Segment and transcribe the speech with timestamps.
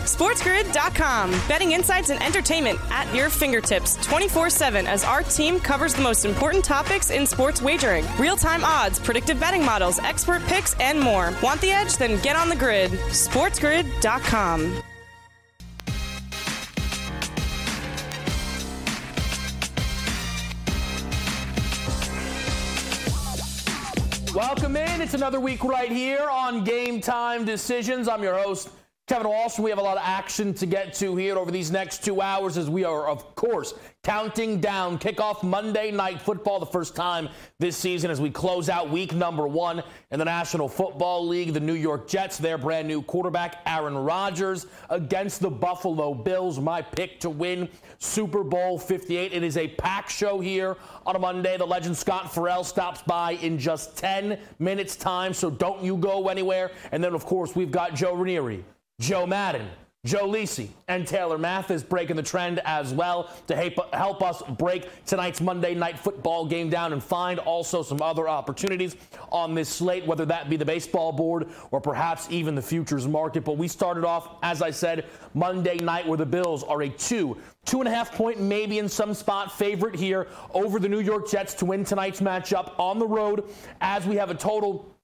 [0.00, 1.30] SportsGrid.com.
[1.48, 6.24] Betting insights and entertainment at your fingertips 24 7 as our team covers the most
[6.24, 11.32] important topics in sports wagering real time odds, predictive betting models, expert picks, and more.
[11.42, 11.96] Want the edge?
[11.96, 12.90] Then get on the grid.
[12.90, 14.82] SportsGrid.com.
[24.36, 25.00] Welcome in.
[25.00, 28.06] It's another week right here on Game Time Decisions.
[28.06, 28.68] I'm your host,
[29.06, 29.60] Kevin Walsh.
[29.60, 32.58] We have a lot of action to get to here over these next two hours
[32.58, 37.28] as we are, of course, counting down kickoff Monday Night Football, the first time
[37.60, 41.52] this season as we close out week number one in the National Football League.
[41.52, 46.58] The New York Jets, their brand new quarterback, Aaron Rodgers, against the Buffalo Bills.
[46.58, 49.32] My pick to win Super Bowl 58.
[49.32, 50.76] It is a pack show here
[51.06, 51.56] on a Monday.
[51.56, 56.26] The legend Scott Ferrall stops by in just 10 minutes' time, so don't you go
[56.26, 56.72] anywhere.
[56.90, 58.64] And then, of course, we've got Joe Ranieri,
[58.98, 59.68] Joe Madden.
[60.06, 63.56] Joe Lisi and Taylor Mathis breaking the trend as well to
[63.92, 68.94] help us break tonight's Monday night football game down and find also some other opportunities
[69.32, 73.44] on this slate, whether that be the baseball board or perhaps even the futures market.
[73.44, 77.36] But we started off, as I said, Monday night where the Bills are a two,
[77.64, 81.28] two and a half point, maybe in some spot favorite here over the New York
[81.28, 83.44] Jets to win tonight's matchup on the road
[83.80, 84.95] as we have a total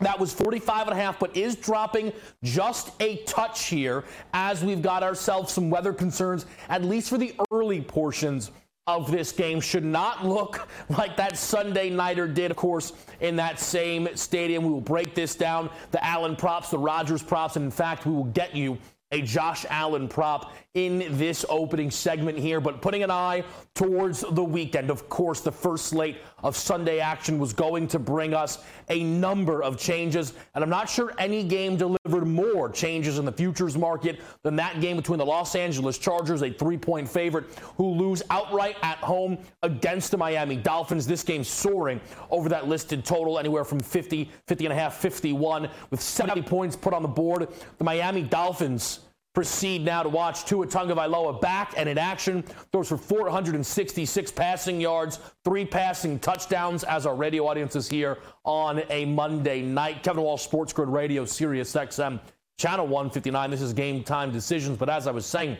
[0.00, 2.12] that was 45 and a half, but is dropping
[2.42, 7.34] just a touch here as we've got ourselves some weather concerns, at least for the
[7.50, 8.50] early portions
[8.86, 9.60] of this game.
[9.60, 14.64] Should not look like that Sunday Nighter did, of course, in that same stadium.
[14.64, 18.12] We will break this down the Allen props, the Rodgers props, and in fact, we
[18.12, 18.78] will get you
[19.12, 24.42] a Josh Allen prop in this opening segment here, but putting an eye towards the
[24.42, 24.90] weekend.
[24.90, 29.64] Of course, the first slate of Sunday action was going to bring us a number
[29.64, 34.20] of changes, and I'm not sure any game delivered more changes in the futures market
[34.44, 37.46] than that game between the Los Angeles Chargers, a three point favorite,
[37.76, 41.04] who lose outright at home against the Miami Dolphins.
[41.04, 45.68] This game soaring over that listed total, anywhere from 50, 50 and a half, 51,
[45.90, 47.48] with 70 points put on the board.
[47.78, 49.00] The Miami Dolphins
[49.36, 52.40] proceed now to watch Tua Tagovailoa back and in action.
[52.72, 58.82] Throws for 466 passing yards, three passing touchdowns as our radio audience is here on
[58.88, 60.02] a Monday night.
[60.02, 62.18] Kevin Walsh, Sports Grid Radio, Sirius XM,
[62.56, 63.50] Channel 159.
[63.50, 64.78] This is game time decisions.
[64.78, 65.58] But as I was saying,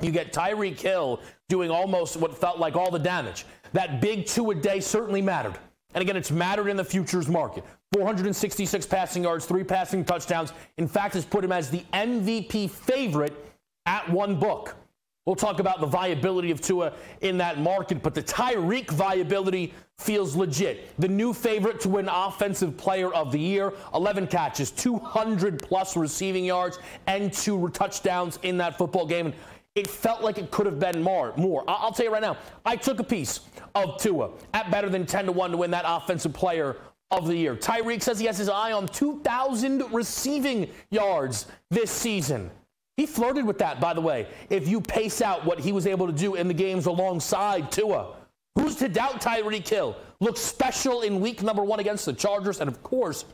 [0.00, 3.44] you get Tyreek Hill doing almost what felt like all the damage.
[3.74, 5.58] That big two a day certainly mattered.
[5.92, 7.64] And again, it's mattered in the futures market.
[7.94, 10.52] 466 passing yards, three passing touchdowns.
[10.78, 13.32] In fact, has put him as the MVP favorite
[13.86, 14.74] at one book.
[15.26, 20.34] We'll talk about the viability of Tua in that market, but the Tyreek viability feels
[20.34, 20.90] legit.
[20.98, 26.44] The new favorite to win Offensive Player of the Year, 11 catches, 200 plus receiving
[26.44, 29.26] yards, and two touchdowns in that football game.
[29.26, 29.34] And
[29.76, 31.32] it felt like it could have been more.
[31.36, 31.62] More.
[31.68, 32.36] I'll tell you right now.
[32.66, 33.40] I took a piece
[33.76, 36.76] of Tua at better than 10 to 1 to win that Offensive Player
[37.10, 37.54] of the year.
[37.54, 42.50] Tyreek says he has his eye on 2,000 receiving yards this season.
[42.96, 46.06] He flirted with that, by the way, if you pace out what he was able
[46.06, 48.14] to do in the games alongside Tua.
[48.56, 49.96] Who's to doubt Tyreek Hill?
[50.20, 52.60] Looks special in week number one against the Chargers.
[52.60, 53.24] And of course,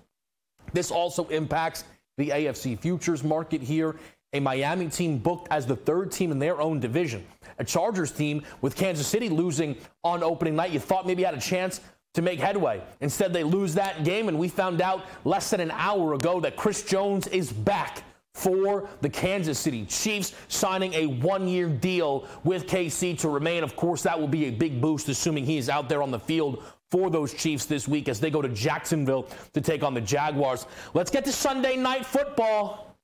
[0.72, 1.84] this also impacts
[2.16, 3.96] the AFC futures market here.
[4.32, 7.26] A Miami team booked as the third team in their own division.
[7.58, 10.70] A Chargers team with Kansas City losing on opening night.
[10.70, 11.80] You thought maybe had a chance
[12.14, 12.82] to make headway.
[13.00, 16.56] Instead, they lose that game, and we found out less than an hour ago that
[16.56, 18.02] Chris Jones is back
[18.34, 23.62] for the Kansas City Chiefs, signing a one year deal with KC to remain.
[23.62, 26.18] Of course, that will be a big boost, assuming he is out there on the
[26.18, 30.00] field for those Chiefs this week as they go to Jacksonville to take on the
[30.00, 30.66] Jaguars.
[30.94, 32.96] Let's get to Sunday night football.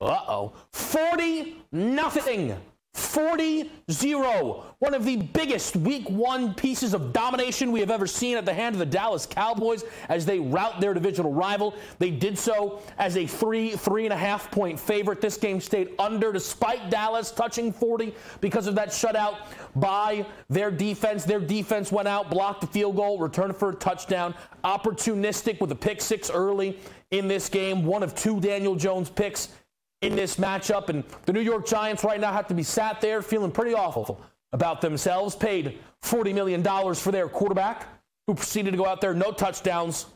[0.00, 0.52] Uh oh.
[0.72, 2.56] 40 nothing
[2.94, 4.64] 40 0.
[4.78, 8.54] One of the biggest week one pieces of domination we have ever seen at the
[8.54, 11.74] hand of the Dallas Cowboys as they rout their divisional rival.
[11.98, 15.20] They did so as a three, three and a half point favorite.
[15.20, 19.38] This game stayed under despite Dallas touching 40 because of that shutout
[19.74, 21.24] by their defense.
[21.24, 25.76] Their defense went out, blocked the field goal, returned for a touchdown, opportunistic with a
[25.76, 26.78] pick six early
[27.10, 27.84] in this game.
[27.84, 29.48] One of two Daniel Jones picks
[30.02, 30.88] in this matchup.
[30.88, 34.20] And the New York Giants right now have to be sat there feeling pretty awful
[34.52, 35.34] about themselves.
[35.34, 36.62] Paid $40 million
[36.94, 37.88] for their quarterback,
[38.26, 40.06] who proceeded to go out there, no touchdowns,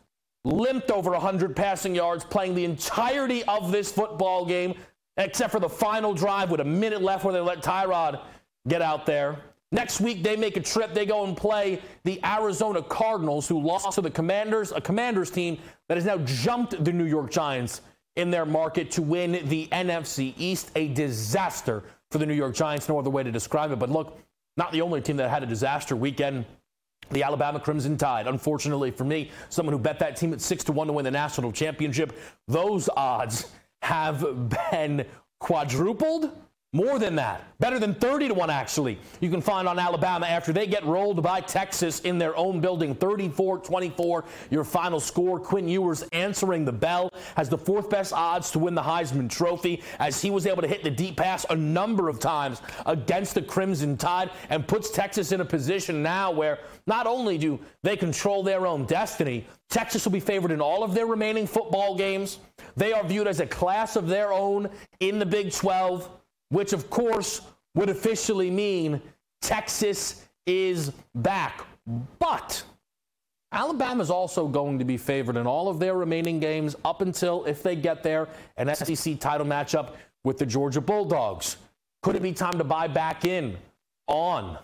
[0.44, 4.74] limped over 100 passing yards, playing the entirety of this football game,
[5.16, 8.20] except for the final drive with a minute left where they let Tyrod
[8.66, 9.38] get out there.
[9.70, 10.94] Next week, they make a trip.
[10.94, 15.58] They go and play the Arizona Cardinals, who lost to the Commanders, a Commanders team
[15.88, 17.82] that has now jumped the New York Giants
[18.18, 20.70] in their market to win the NFC East.
[20.74, 22.88] A disaster for the New York Giants.
[22.88, 23.78] No other way to describe it.
[23.78, 24.18] But look,
[24.56, 26.44] not the only team that had a disaster weekend.
[27.10, 28.26] The Alabama Crimson Tide.
[28.26, 31.10] Unfortunately for me, someone who bet that team at six to one to win the
[31.10, 32.18] national championship,
[32.48, 33.50] those odds
[33.80, 35.06] have been
[35.38, 36.32] quadrupled
[36.74, 37.44] more than that.
[37.60, 38.98] Better than 30 to 1, actually.
[39.20, 42.94] You can find on Alabama after they get rolled by Texas in their own building
[42.94, 44.24] 34 24.
[44.50, 45.40] Your final score.
[45.40, 49.82] Quinn Ewers answering the bell has the fourth best odds to win the Heisman Trophy
[49.98, 53.42] as he was able to hit the deep pass a number of times against the
[53.42, 58.42] Crimson Tide and puts Texas in a position now where not only do they control
[58.42, 62.40] their own destiny, Texas will be favored in all of their remaining football games.
[62.76, 64.68] They are viewed as a class of their own
[65.00, 66.17] in the Big 12
[66.50, 67.42] which of course
[67.74, 69.00] would officially mean
[69.40, 71.66] Texas is back.
[72.18, 72.62] But
[73.52, 77.44] Alabama is also going to be favored in all of their remaining games up until,
[77.44, 81.56] if they get there, an SEC title matchup with the Georgia Bulldogs.
[82.02, 83.56] Could it be time to buy back in
[84.06, 84.58] on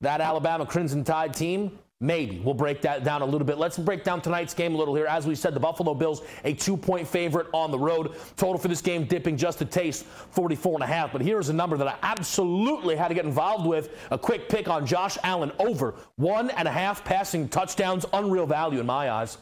[0.00, 1.78] that Alabama Crimson Tide team?
[2.00, 2.38] Maybe.
[2.38, 3.58] We'll break that down a little bit.
[3.58, 5.06] Let's break down tonight's game a little here.
[5.06, 8.14] As we said, the Buffalo Bills, a two point favorite on the road.
[8.36, 11.10] Total for this game dipping just a taste, 44 and a half.
[11.10, 13.96] But here's a number that I absolutely had to get involved with.
[14.12, 18.06] A quick pick on Josh Allen over one and a half passing touchdowns.
[18.12, 19.38] Unreal value in my eyes.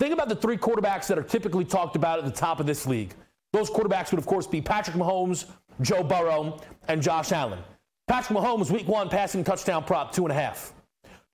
[0.00, 2.84] Think about the three quarterbacks that are typically talked about at the top of this
[2.84, 3.14] league.
[3.52, 5.44] Those quarterbacks would, of course, be Patrick Mahomes,
[5.80, 7.60] Joe Burrow, and Josh Allen.
[8.08, 10.72] Patrick Mahomes, week one passing touchdown prop, two and a half.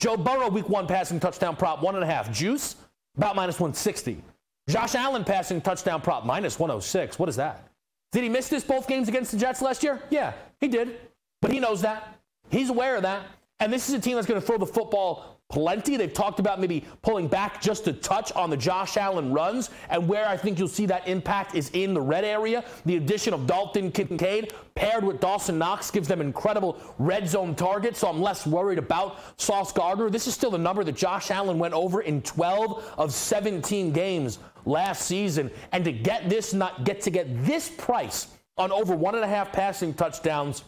[0.01, 2.31] Joe Burrow, week one passing touchdown prop, one and a half.
[2.33, 2.77] Juice,
[3.17, 4.23] about minus 160.
[4.69, 7.19] Josh Allen passing touchdown prop, minus 106.
[7.19, 7.69] What is that?
[8.13, 10.01] Did he miss this both games against the Jets last year?
[10.11, 11.01] Yeah, he did.
[11.43, 12.17] But he knows that.
[12.49, 13.23] He's aware of that.
[13.61, 15.97] And this is a team that's going to throw the football plenty.
[15.97, 19.71] They've talked about maybe pulling back just a touch on the Josh Allen runs.
[19.89, 22.65] And where I think you'll see that impact is in the red area.
[22.85, 28.01] The addition of Dalton Kincaid paired with Dawson Knox gives them incredible red zone targets.
[28.01, 30.11] So I'm less worried about Sauce Gardner.
[30.11, 34.39] This is still the number that Josh Allen went over in 12 of 17 games
[34.67, 35.51] last season.
[35.73, 38.29] And to get this, not get to get this price
[38.59, 40.65] on over one and a half passing touchdowns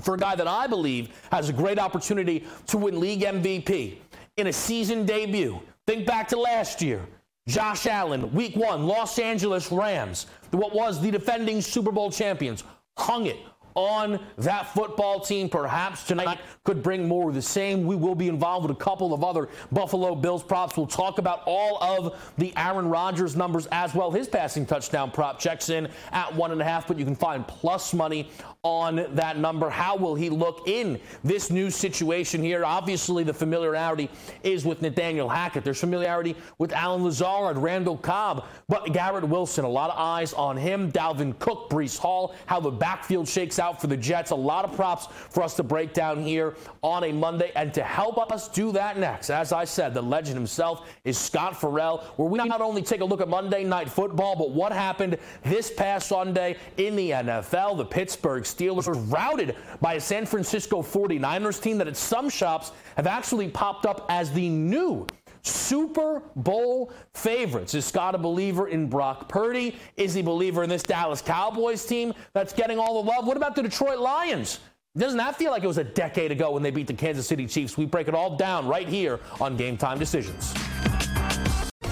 [0.00, 3.98] for a guy that I believe has a great opportunity to win league MVP
[4.36, 5.60] in a season debut.
[5.86, 7.06] Think back to last year.
[7.48, 12.62] Josh Allen, week one, Los Angeles Rams, what was the defending Super Bowl champions,
[12.98, 13.38] hung it
[13.74, 15.48] on that football team.
[15.48, 17.86] Perhaps tonight could bring more of the same.
[17.86, 20.76] We will be involved with a couple of other Buffalo Bills props.
[20.76, 24.10] We'll talk about all of the Aaron Rodgers numbers as well.
[24.10, 27.46] His passing touchdown prop checks in at one and a half, but you can find
[27.46, 28.30] plus money
[28.62, 29.70] on that number.
[29.70, 32.64] How will he look in this new situation here?
[32.64, 34.10] Obviously, the familiarity
[34.42, 35.64] is with Nathaniel Hackett.
[35.64, 40.56] There's familiarity with Allen Lazard, Randall Cobb, but Garrett Wilson, a lot of eyes on
[40.56, 40.90] him.
[40.90, 44.30] Dalvin Cook, Breece Hall, how the backfield shakes out for the Jets.
[44.30, 47.52] A lot of props for us to break down here on a Monday.
[47.56, 51.60] And to help us do that next, as I said, the legend himself is Scott
[51.60, 55.18] Ferrall, where we not only take a look at Monday Night Football, but what happened
[55.44, 57.76] this past Sunday in the NFL.
[57.76, 62.72] The Pittsburgh Steelers were routed by a San Francisco 49ers team that at some shops
[62.96, 65.06] have actually popped up as the new
[65.48, 67.74] Super Bowl favorites.
[67.74, 69.76] Is Scott a believer in Brock Purdy?
[69.96, 73.26] Is he a believer in this Dallas Cowboys team that's getting all the love?
[73.26, 74.60] What about the Detroit Lions?
[74.96, 77.46] Doesn't that feel like it was a decade ago when they beat the Kansas City
[77.46, 77.76] Chiefs?
[77.76, 80.54] We break it all down right here on Game Time Decisions.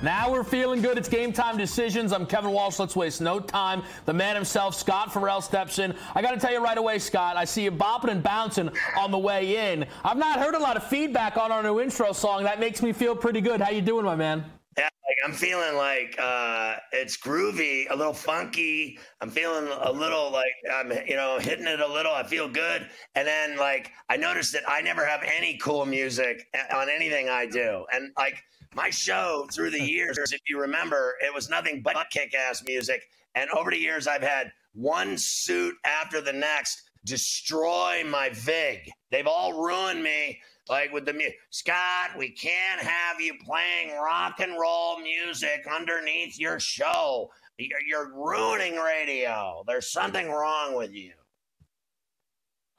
[0.00, 0.96] Now we're feeling good.
[0.96, 2.12] It's game time decisions.
[2.12, 2.78] I'm Kevin Walsh.
[2.78, 3.82] Let's waste no time.
[4.04, 5.92] The man himself, Scott Ferrall, steps in.
[6.14, 9.10] I got to tell you right away, Scott, I see you bopping and bouncing on
[9.10, 9.84] the way in.
[10.04, 12.44] I've not heard a lot of feedback on our new intro song.
[12.44, 13.60] That makes me feel pretty good.
[13.60, 14.44] How you doing, my man?
[14.76, 19.00] Yeah, like I'm feeling like uh, it's groovy, a little funky.
[19.20, 22.12] I'm feeling a little like I'm, you know, hitting it a little.
[22.12, 22.88] I feel good.
[23.16, 27.46] And then like I noticed that I never have any cool music on anything I
[27.46, 28.44] do, and like
[28.74, 33.02] my show through the years, if you remember, it was nothing but kick ass music.
[33.34, 38.90] And over the years, I've had one suit after the next destroy my VIG.
[39.10, 40.40] They've all ruined me.
[40.68, 46.38] Like with the music, Scott, we can't have you playing rock and roll music underneath
[46.38, 47.30] your show.
[47.56, 49.64] You're, you're ruining radio.
[49.66, 51.12] There's something wrong with you.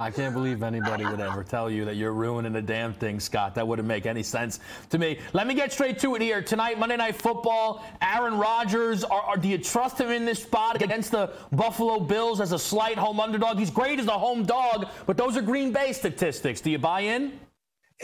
[0.02, 3.54] I can't believe anybody would ever tell you that you're ruining the damn thing, Scott.
[3.56, 5.20] That wouldn't make any sense to me.
[5.34, 6.42] Let me get straight to it here.
[6.42, 10.82] Tonight, Monday Night Football, Aaron Rodgers, are, are, do you trust him in this spot
[10.82, 13.60] against the Buffalo Bills as a slight home underdog?
[13.60, 16.62] He's great as a home dog, but those are Green Bay statistics.
[16.62, 17.38] Do you buy in?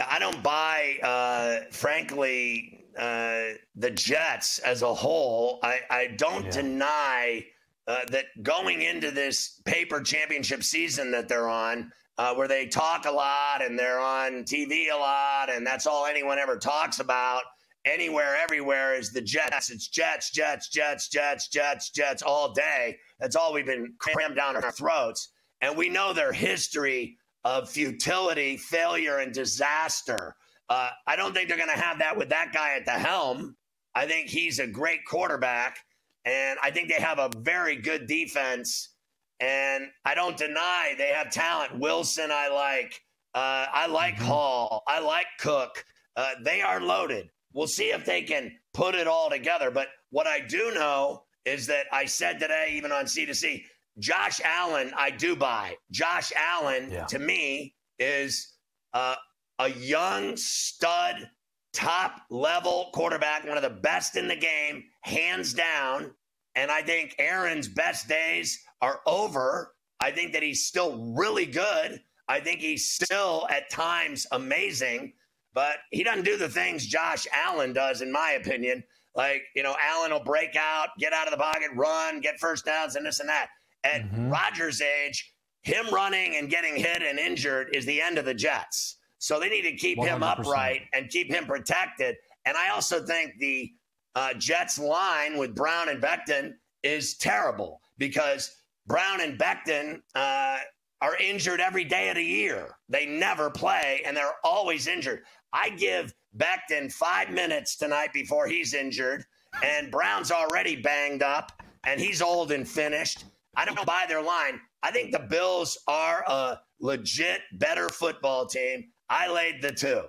[0.06, 5.60] I don't buy, uh, frankly, uh, the Jets as a whole.
[5.64, 6.52] I, I don't yeah.
[6.52, 7.46] deny
[7.88, 13.06] uh, that going into this paper championship season that they're on, uh, where they talk
[13.06, 17.44] a lot and they're on TV a lot, and that's all anyone ever talks about
[17.86, 19.70] anywhere, everywhere is the Jets.
[19.70, 22.98] It's Jets, Jets, Jets, Jets, Jets, Jets all day.
[23.20, 25.32] That's all we've been crammed down our throats.
[25.62, 30.36] And we know their history of futility, failure, and disaster.
[30.70, 33.56] Uh, I don't think they're going to have that with that guy at the helm.
[33.94, 35.77] I think he's a great quarterback.
[36.25, 38.96] And I think they have a very good defense.
[39.39, 41.79] And I don't deny they have talent.
[41.79, 43.00] Wilson, I like.
[43.34, 44.25] Uh, I like mm-hmm.
[44.25, 44.84] Hall.
[44.88, 45.84] I like Cook.
[46.15, 47.29] Uh, they are loaded.
[47.53, 49.72] We'll see if they can put it all together.
[49.72, 53.63] But what I do know is that I said today, even on C2C,
[54.00, 55.75] Josh Allen, I do buy.
[55.91, 57.05] Josh Allen, yeah.
[57.05, 58.55] to me, is
[58.94, 59.15] uh,
[59.60, 61.29] a young stud
[61.75, 66.12] top level quarterback, one of the best in the game, hands down.
[66.55, 69.75] And I think Aaron's best days are over.
[70.00, 72.01] I think that he's still really good.
[72.27, 75.13] I think he's still at times amazing,
[75.53, 78.84] but he doesn't do the things Josh Allen does, in my opinion.
[79.15, 82.65] Like, you know, Allen will break out, get out of the pocket, run, get first
[82.65, 83.48] downs, and this and that.
[83.84, 84.29] At mm-hmm.
[84.29, 88.98] Rodgers' age, him running and getting hit and injured is the end of the Jets.
[89.25, 90.05] So they need to keep 100%.
[90.05, 92.15] him upright and keep him protected.
[92.46, 93.72] And I also think the
[94.13, 96.53] uh, Jets line with Brown and Becton
[96.84, 98.55] is terrible because
[98.86, 100.58] Brown and Becton uh,
[101.01, 102.75] are injured every day of the year.
[102.88, 105.24] They never play and they're always injured.
[105.51, 109.25] I give Becton five minutes tonight before he's injured,
[109.63, 113.25] and Brown's already banged up and he's old and finished.
[113.58, 114.60] I don't buy their line.
[114.84, 118.91] I think the Bills are a legit better football team.
[119.10, 120.04] I laid the two.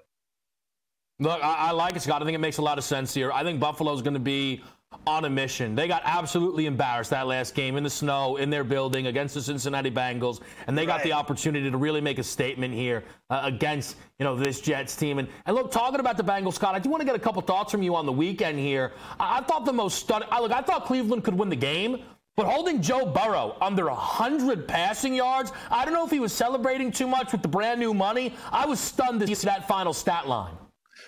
[1.19, 2.21] Look, I, I like it, Scott.
[2.21, 3.33] I think it makes a lot of sense here.
[3.33, 4.63] I think Buffalo's going to be
[5.07, 5.75] on a mission.
[5.75, 9.43] They got absolutely embarrassed that last game in the snow in their building against the
[9.43, 13.97] Cincinnati Bengals, and they got the opportunity to really make a statement here uh, against
[14.19, 15.19] you know this Jets team.
[15.19, 17.43] And, and look, talking about the Bengals, Scott, I do want to get a couple
[17.43, 18.93] thoughts from you on the weekend here.
[19.19, 20.29] I, I thought the most stunning.
[20.31, 22.03] Look, I thought Cleveland could win the game.
[22.37, 26.93] But holding Joe Burrow under 100 passing yards, I don't know if he was celebrating
[26.93, 28.35] too much with the brand new money.
[28.53, 30.55] I was stunned to see that final stat line.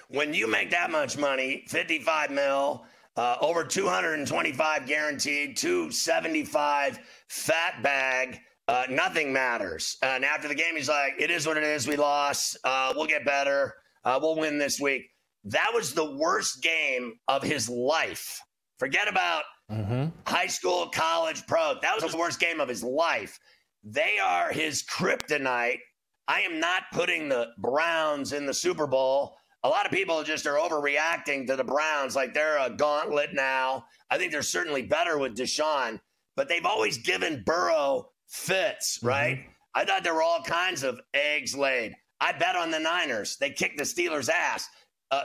[0.09, 2.85] When you make that much money, 55 mil,
[3.17, 8.39] Uh, over 225 guaranteed, 275 fat bag.
[8.69, 9.97] Uh, nothing matters.
[10.03, 11.89] And after the game, he's like, "It is what it is.
[11.89, 12.57] We lost.
[12.63, 13.75] Uh, we'll get better.
[14.05, 15.11] Uh, we'll win this week."
[15.43, 18.41] That was the worst game of his life.
[18.79, 20.09] Forget about mm-hmm.
[20.27, 21.75] high school, college, pro.
[21.83, 23.39] That was the worst game of his life.
[23.85, 25.79] They are his kryptonite.
[26.27, 29.37] I am not putting the Browns in the Super Bowl.
[29.65, 33.85] A lot of people just are overreacting to the Browns like they're a gauntlet now.
[34.11, 36.01] I think they're certainly better with Deshaun,
[36.37, 39.09] but they've always given Burrow fits, mm-hmm.
[39.09, 39.37] right?
[39.39, 39.51] Mm-hmm.
[39.75, 41.95] I thought there were all kinds of eggs laid.
[42.21, 43.37] I bet on the Niners.
[43.37, 44.69] They kicked the Steelers' ass.
[45.11, 45.23] Uh,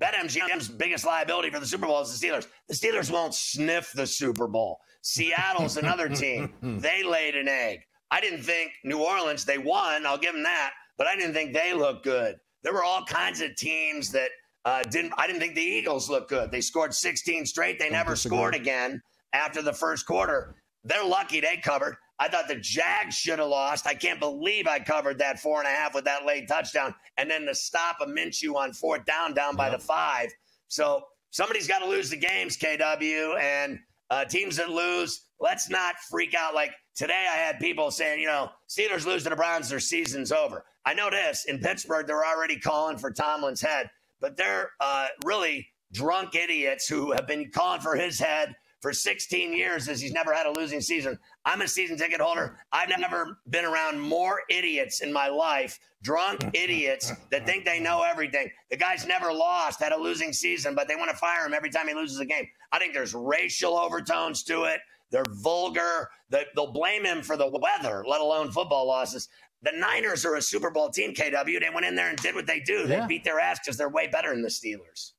[0.00, 2.46] BetMGM's biggest liability for the Super Bowl is the Steelers.
[2.68, 4.78] The Steelers won't sniff the Super Bowl.
[5.02, 6.52] Seattle's another team.
[6.80, 7.80] They laid an egg.
[8.10, 10.06] I didn't think New Orleans, they won.
[10.06, 10.72] I'll give them that.
[10.98, 12.36] But I didn't think they looked good.
[12.62, 14.30] There were all kinds of teams that
[14.64, 15.12] uh, didn't.
[15.18, 16.50] I didn't think the Eagles looked good.
[16.50, 17.78] They scored 16 straight.
[17.78, 19.00] They never scored again
[19.32, 20.54] after the first quarter.
[20.84, 21.96] They're lucky they covered.
[22.18, 23.86] I thought the Jags should have lost.
[23.86, 27.30] I can't believe I covered that four and a half with that late touchdown, and
[27.30, 30.30] then the stop a Minshew on fourth down, down by the five.
[30.68, 33.78] So somebody's got to lose the games, KW, and
[34.10, 36.54] uh, teams that lose, let's not freak out.
[36.54, 40.30] Like today, I had people saying, you know, Steelers lose to the Browns, their season's
[40.30, 40.64] over.
[40.84, 43.90] I know this in Pittsburgh, they're already calling for Tomlin's head,
[44.20, 49.52] but they're uh, really drunk idiots who have been calling for his head for 16
[49.52, 51.16] years as he's never had a losing season.
[51.44, 52.58] I'm a season ticket holder.
[52.72, 58.02] I've never been around more idiots in my life, drunk idiots that think they know
[58.02, 58.50] everything.
[58.70, 61.70] The guy's never lost, had a losing season, but they want to fire him every
[61.70, 62.44] time he loses a game.
[62.72, 64.80] I think there's racial overtones to it.
[65.12, 66.10] They're vulgar.
[66.30, 69.28] They'll blame him for the weather, let alone football losses.
[69.62, 71.60] The Niners are a Super Bowl team, KW.
[71.60, 72.88] They went in there and did what they do.
[72.88, 73.06] They yeah.
[73.06, 75.12] beat their ass because they're way better than the Steelers.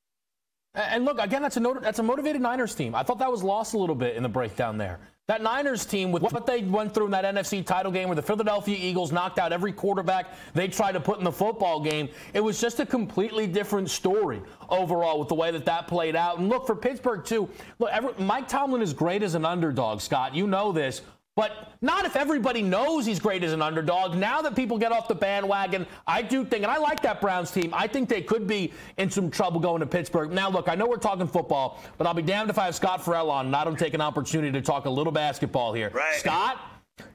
[0.75, 2.95] And look, again, that's a that's a motivated Niners team.
[2.95, 4.99] I thought that was lost a little bit in the breakdown there.
[5.27, 8.21] That Niners team, with what they went through in that NFC title game where the
[8.23, 12.41] Philadelphia Eagles knocked out every quarterback they tried to put in the football game, it
[12.41, 16.39] was just a completely different story overall with the way that that played out.
[16.39, 17.47] And look, for Pittsburgh, too,
[17.79, 20.35] look, every, Mike Tomlin is great as an underdog, Scott.
[20.35, 21.01] You know this.
[21.35, 24.15] But not if everybody knows he's great as an underdog.
[24.15, 27.49] Now that people get off the bandwagon, I do think, and I like that Browns
[27.49, 30.31] team, I think they could be in some trouble going to Pittsburgh.
[30.31, 33.03] Now, look, I know we're talking football, but I'll be damned if I have Scott
[33.03, 35.89] Ferrall on and I don't take an opportunity to talk a little basketball here.
[35.89, 36.15] Right.
[36.15, 36.59] Scott?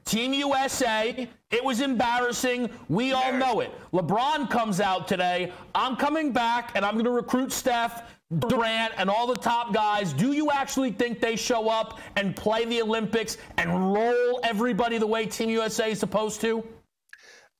[0.03, 2.69] Team USA, it was embarrassing.
[2.89, 3.71] We all know it.
[3.93, 5.53] LeBron comes out today.
[5.73, 8.03] I'm coming back and I'm going to recruit Steph.
[8.37, 12.63] Durant and all the top guys, do you actually think they show up and play
[12.65, 16.63] the Olympics and roll everybody the way Team USA is supposed to?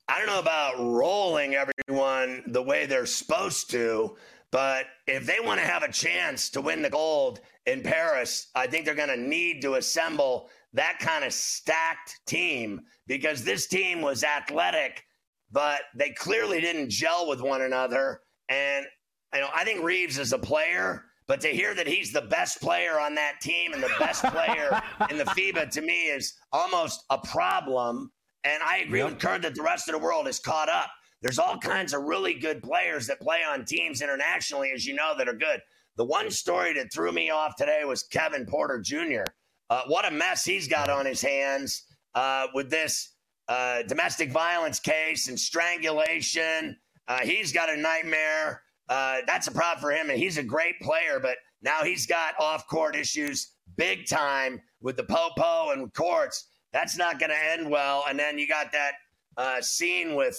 [0.08, 4.16] I don't know about rolling everyone the way they're supposed to,
[4.52, 8.68] but if they want to have a chance to win the gold in Paris, I
[8.68, 14.02] think they're going to need to assemble that kind of stacked team because this team
[14.02, 15.04] was athletic,
[15.50, 18.20] but they clearly didn't gel with one another.
[18.48, 18.86] And
[19.34, 22.60] you know, I think Reaves is a player, but to hear that he's the best
[22.60, 27.04] player on that team and the best player in the FIBA to me is almost
[27.10, 28.10] a problem.
[28.44, 29.10] And I agree yep.
[29.10, 30.90] with Kurt that the rest of the world is caught up.
[31.22, 35.14] There's all kinds of really good players that play on teams internationally, as you know,
[35.18, 35.60] that are good.
[35.96, 39.24] The one story that threw me off today was Kevin Porter Jr.
[39.68, 43.16] Uh, what a mess he's got on his hands uh, with this
[43.48, 46.76] uh, domestic violence case and strangulation.
[47.06, 50.10] Uh, he's got a nightmare uh, that's a problem for him.
[50.10, 54.96] And he's a great player, but now he's got off court issues big time with
[54.96, 56.48] the Popo and courts.
[56.72, 58.04] That's not going to end well.
[58.08, 58.92] And then you got that
[59.36, 60.36] uh, scene with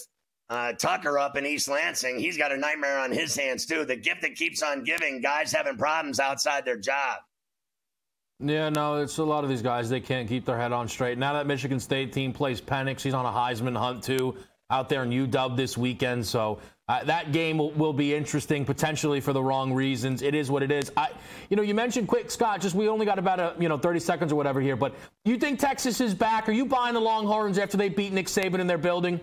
[0.50, 2.20] uh, Tucker up in East Lansing.
[2.20, 3.86] He's got a nightmare on his hands, too.
[3.86, 7.20] The gift that keeps on giving, guys having problems outside their job.
[8.44, 9.90] Yeah, no, it's a lot of these guys.
[9.90, 11.18] They can't keep their head on straight.
[11.18, 14.36] Now that Michigan State team plays Penix, he's on a Heisman hunt, too,
[14.70, 16.26] out there in UW this weekend.
[16.26, 16.60] So
[16.91, 20.21] uh, that game will, will, be interesting potentially for the wrong reasons.
[20.21, 20.91] It is what it is.
[20.97, 21.08] I,
[21.49, 22.60] you know, you mentioned quick, Scott.
[22.60, 25.38] Just we only got about a you know 30 seconds or whatever here, but you
[25.38, 26.49] think Texas is back?
[26.49, 29.21] Are you buying the Longhorns after they beat Nick Saban in their building?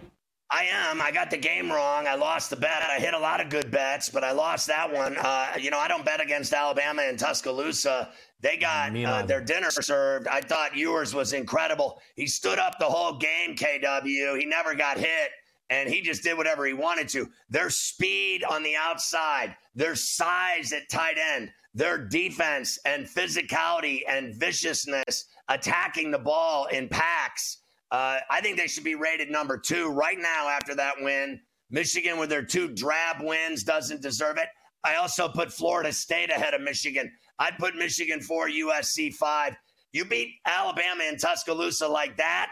[0.50, 1.02] I am.
[1.02, 2.06] I got the game wrong.
[2.06, 2.82] I lost the bet.
[2.82, 5.18] I hit a lot of good bets, but I lost that one.
[5.18, 8.08] Uh, you know, I don't bet against Alabama and Tuscaloosa.
[8.40, 10.26] They got uh, their dinner served.
[10.26, 12.00] I thought Ewers was incredible.
[12.16, 14.38] He stood up the whole game, KW.
[14.38, 15.32] He never got hit
[15.70, 17.28] and he just did whatever he wanted to.
[17.50, 24.34] Their speed on the outside, their size at tight end, their defense and physicality and
[24.34, 27.58] viciousness attacking the ball in packs.
[27.90, 31.40] Uh, I think they should be rated number two right now after that win.
[31.70, 34.48] Michigan, with their two drab wins, doesn't deserve it.
[34.84, 37.10] I also put Florida State ahead of Michigan.
[37.38, 39.54] I'd put Michigan four, USC five.
[39.92, 42.50] You beat Alabama in Tuscaloosa like that.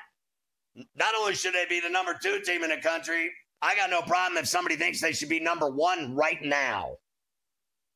[0.94, 3.30] Not only should they be the number two team in the country,
[3.62, 6.96] I got no problem if somebody thinks they should be number one right now.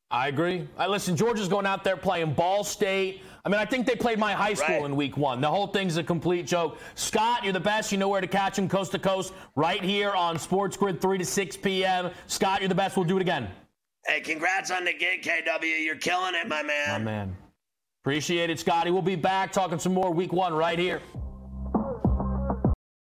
[0.09, 0.67] I agree.
[0.77, 1.15] I listen.
[1.15, 3.21] Georgia's going out there playing Ball State.
[3.45, 4.85] I mean, I think they played my high school right.
[4.85, 5.39] in week one.
[5.39, 6.77] The whole thing's a complete joke.
[6.95, 7.91] Scott, you're the best.
[7.91, 11.17] You know where to catch him coast to coast right here on Sports Grid, 3
[11.19, 12.11] to 6 p.m.
[12.27, 12.97] Scott, you're the best.
[12.97, 13.47] We'll do it again.
[14.05, 15.83] Hey, congrats on the gig, KW.
[15.83, 16.89] You're killing it, my man.
[16.89, 17.37] My man.
[18.03, 18.91] Appreciate it, Scotty.
[18.91, 21.01] We'll be back talking some more week one right here.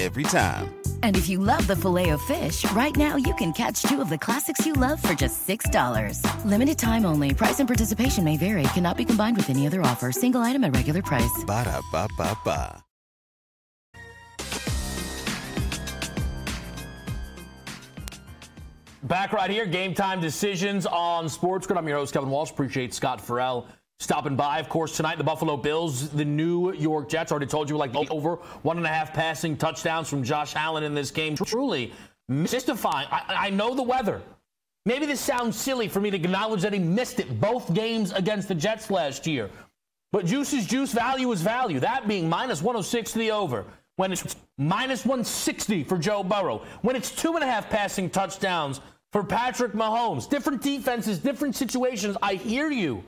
[0.00, 0.72] every time.
[1.02, 4.08] And if you love the filet of fish, right now you can catch two of
[4.08, 6.44] the classics you love for just $6.
[6.46, 7.34] Limited time only.
[7.34, 8.62] Price and participation may vary.
[8.74, 10.12] Cannot be combined with any other offer.
[10.12, 11.44] Single item at regular price.
[11.46, 12.82] Ba da ba ba ba.
[19.02, 21.78] Back right here, game time decisions on Sports Grid.
[21.78, 22.50] I'm your host, Kevin Walsh.
[22.50, 23.66] Appreciate Scott Ferrall
[24.00, 24.58] stopping by.
[24.58, 27.30] Of course, tonight the Buffalo Bills, the New York Jets.
[27.30, 30.94] Already told you like over one and a half passing touchdowns from Josh Allen in
[30.94, 31.36] this game.
[31.36, 31.92] Truly
[32.28, 33.06] mystifying.
[33.10, 34.20] I, I know the weather.
[34.86, 38.48] Maybe this sounds silly for me to acknowledge that he missed it both games against
[38.48, 39.50] the Jets last year.
[40.12, 41.78] But juice is juice, value is value.
[41.78, 43.64] That being minus 106 to the over.
[43.96, 46.62] When it's minus 160 for Joe Burrow.
[46.80, 48.80] When it's two and a half passing touchdowns
[49.12, 50.28] for Patrick Mahomes.
[50.28, 52.16] Different defenses, different situations.
[52.22, 53.04] I hear you.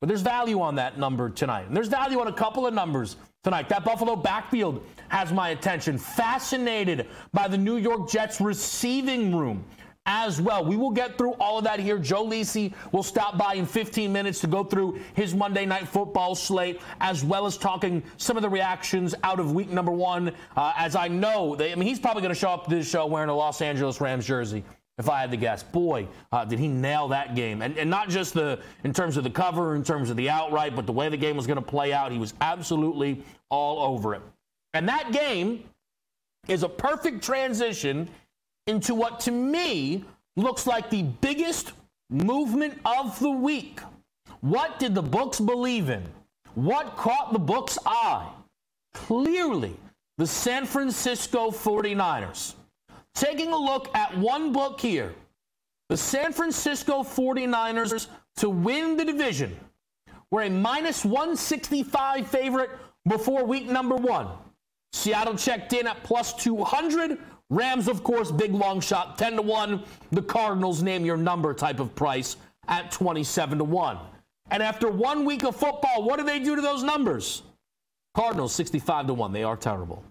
[0.00, 1.66] But there's value on that number tonight.
[1.68, 3.68] And there's value on a couple of numbers tonight.
[3.70, 5.96] That Buffalo backfield has my attention.
[5.96, 9.64] Fascinated by the New York Jets receiving room
[10.04, 10.64] as well.
[10.64, 11.98] We will get through all of that here.
[11.98, 16.34] Joe Lisi will stop by in 15 minutes to go through his Monday night football
[16.34, 20.32] slate, as well as talking some of the reactions out of week number one.
[20.56, 22.88] Uh, as I know, they, I mean, he's probably going to show up to this
[22.88, 24.62] show wearing a Los Angeles Rams jersey
[24.98, 25.62] if I had to guess.
[25.62, 27.62] Boy, uh, did he nail that game.
[27.62, 30.74] And, and not just the in terms of the cover, in terms of the outright,
[30.74, 32.12] but the way the game was going to play out.
[32.12, 34.22] He was absolutely all over it.
[34.74, 35.64] And that game
[36.48, 38.08] is a perfect transition
[38.66, 40.04] into what to me
[40.36, 41.72] looks like the biggest
[42.10, 43.80] movement of the week.
[44.40, 46.04] What did the books believe in?
[46.54, 48.28] What caught the books' eye?
[48.94, 49.76] Clearly,
[50.18, 52.54] the San Francisco 49ers.
[53.16, 55.14] Taking a look at one book here
[55.88, 59.56] the San Francisco 49ers to win the division
[60.30, 62.70] were a minus 165 favorite
[63.08, 64.28] before week number one.
[64.92, 67.18] Seattle checked in at plus 200.
[67.48, 69.82] Rams, of course, big long shot, 10 to 1.
[70.10, 72.36] The Cardinals name your number type of price
[72.68, 73.98] at 27 to 1.
[74.50, 77.42] And after one week of football, what do they do to those numbers?
[78.14, 79.32] Cardinals 65 to 1.
[79.32, 80.04] They are terrible.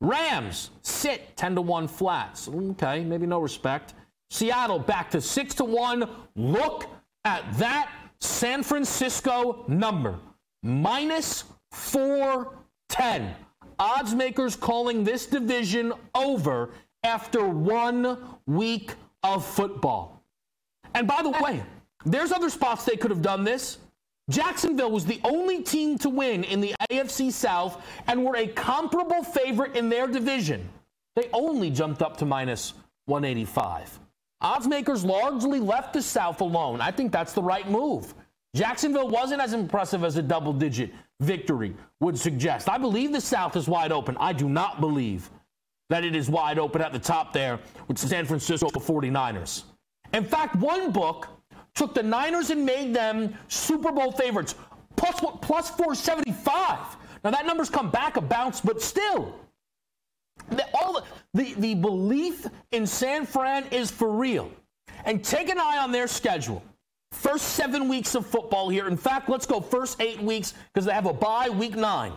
[0.00, 2.48] Rams sit 10 to 1 flats.
[2.48, 3.94] Okay, maybe no respect.
[4.30, 6.08] Seattle back to 6 to 1.
[6.36, 6.86] Look
[7.24, 10.18] at that San Francisco number.
[10.62, 13.34] Minus 410.
[13.78, 16.70] Odds makers calling this division over
[17.04, 20.22] after one week of football.
[20.94, 21.62] And by the uh, way,
[22.04, 23.78] there's other spots they could have done this.
[24.30, 29.22] Jacksonville was the only team to win in the AFC South and were a comparable
[29.22, 30.68] favorite in their division.
[31.16, 32.74] They only jumped up to minus
[33.06, 33.98] 185.
[34.40, 36.80] Odds makers largely left the South alone.
[36.80, 38.14] I think that's the right move.
[38.54, 42.68] Jacksonville wasn't as impressive as a double digit victory would suggest.
[42.68, 44.16] I believe the South is wide open.
[44.20, 45.28] I do not believe
[45.90, 49.64] that it is wide open at the top there with San Francisco 49ers.
[50.12, 51.28] In fact, one book
[51.78, 54.56] took the Niners and made them Super Bowl favorites,
[54.96, 56.96] plus, plus 475.
[57.24, 59.34] Now, that number's come back a bounce, but still.
[60.50, 64.50] The, all the, the, the belief in San Fran is for real.
[65.04, 66.62] And take an eye on their schedule.
[67.12, 68.88] First seven weeks of football here.
[68.88, 72.12] In fact, let's go first eight weeks because they have a bye week nine.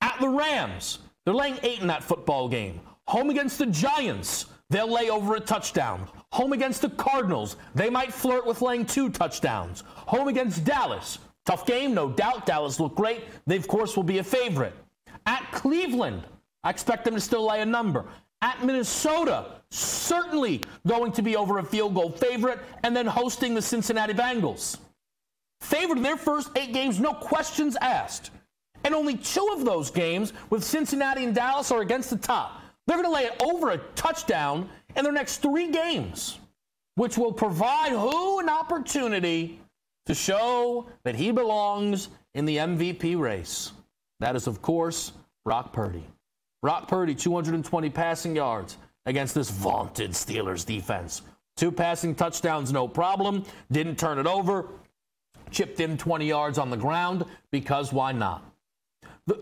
[0.00, 2.80] At the Rams, they're laying eight in that football game.
[3.06, 6.08] Home against the Giants, they'll lay over a touchdown.
[6.32, 9.82] Home against the Cardinals, they might flirt with laying two touchdowns.
[9.94, 12.46] Home against Dallas, tough game, no doubt.
[12.46, 13.24] Dallas look great.
[13.46, 14.74] They, of course, will be a favorite.
[15.26, 16.22] At Cleveland,
[16.64, 18.04] I expect them to still lay a number.
[18.40, 23.62] At Minnesota, certainly going to be over a field goal favorite, and then hosting the
[23.62, 24.78] Cincinnati Bengals.
[25.60, 28.30] Favored in their first eight games, no questions asked.
[28.84, 32.57] And only two of those games with Cincinnati and Dallas are against the top.
[32.88, 36.38] They're going to lay it over a touchdown in their next three games,
[36.94, 39.60] which will provide who an opportunity
[40.06, 43.72] to show that he belongs in the MVP race.
[44.20, 45.12] That is, of course,
[45.44, 46.02] Brock Purdy.
[46.62, 51.20] Brock Purdy, 220 passing yards against this vaunted Steelers defense.
[51.58, 53.44] Two passing touchdowns, no problem.
[53.70, 54.66] Didn't turn it over.
[55.50, 58.47] Chipped in 20 yards on the ground because why not?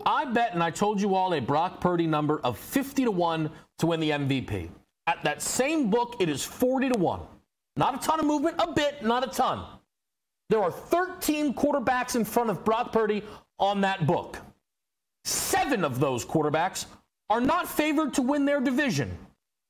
[0.05, 3.49] I bet, and I told you all, a Brock Purdy number of 50 to 1
[3.79, 4.69] to win the MVP.
[5.07, 7.19] At that same book, it is 40 to 1.
[7.77, 9.65] Not a ton of movement, a bit, not a ton.
[10.49, 13.23] There are 13 quarterbacks in front of Brock Purdy
[13.59, 14.37] on that book.
[15.23, 16.85] Seven of those quarterbacks
[17.29, 19.15] are not favored to win their division.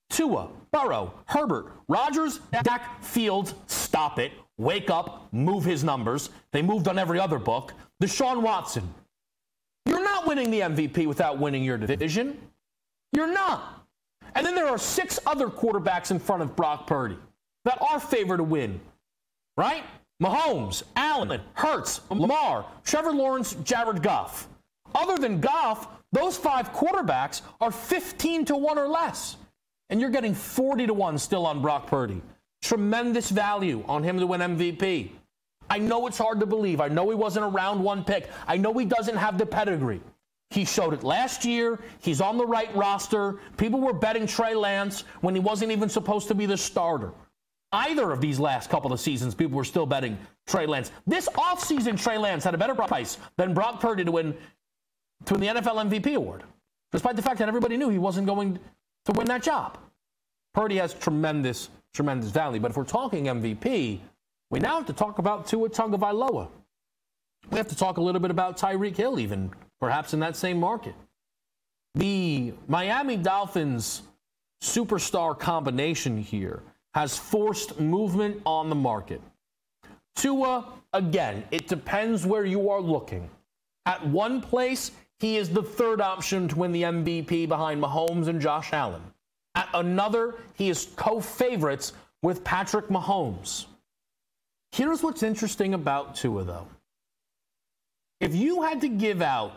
[0.09, 6.29] Tua, Burrow, Herbert, Rodgers, Dak, Fields, stop it, wake up, move his numbers.
[6.51, 7.73] They moved on every other book.
[8.01, 8.87] Deshaun Watson.
[10.37, 12.37] Winning the MVP without winning your division.
[13.11, 13.87] You're not.
[14.35, 17.17] And then there are six other quarterbacks in front of Brock Purdy
[17.65, 18.79] that are favored to win,
[19.57, 19.83] right?
[20.21, 24.47] Mahomes, Allen, Hurts, Lamar, Trevor Lawrence, Jared Goff.
[24.93, 29.37] Other than Goff, those five quarterbacks are 15 to 1 or less.
[29.89, 32.21] And you're getting 40 to 1 still on Brock Purdy.
[32.61, 35.09] Tremendous value on him to win MVP.
[35.67, 36.79] I know it's hard to believe.
[36.79, 38.29] I know he wasn't a round one pick.
[38.47, 39.99] I know he doesn't have the pedigree.
[40.49, 41.79] He showed it last year.
[41.99, 43.39] He's on the right roster.
[43.57, 47.11] People were betting Trey Lance when he wasn't even supposed to be the starter.
[47.73, 50.91] Either of these last couple of seasons, people were still betting Trey Lance.
[51.05, 54.35] This offseason, Trey Lance had a better price than Brock Purdy to win
[55.25, 56.43] to win the NFL MVP award,
[56.91, 58.59] despite the fact that everybody knew he wasn't going
[59.05, 59.77] to win that job.
[60.53, 62.59] Purdy has tremendous, tremendous value.
[62.59, 63.99] But if we're talking MVP,
[64.49, 66.47] we now have to talk about Tua Tagovailoa.
[67.51, 70.59] We have to talk a little bit about Tyreek Hill, even perhaps in that same
[70.59, 70.95] market.
[71.95, 74.03] The Miami Dolphins
[74.61, 76.61] superstar combination here
[76.93, 79.21] has forced movement on the market.
[80.15, 83.29] Tua, again, it depends where you are looking.
[83.85, 88.41] At one place, he is the third option to win the MVP behind Mahomes and
[88.41, 89.01] Josh Allen.
[89.55, 93.65] At another, he is co favorites with Patrick Mahomes.
[94.71, 96.67] Here's what's interesting about Tua, though.
[98.19, 99.53] If you had to give out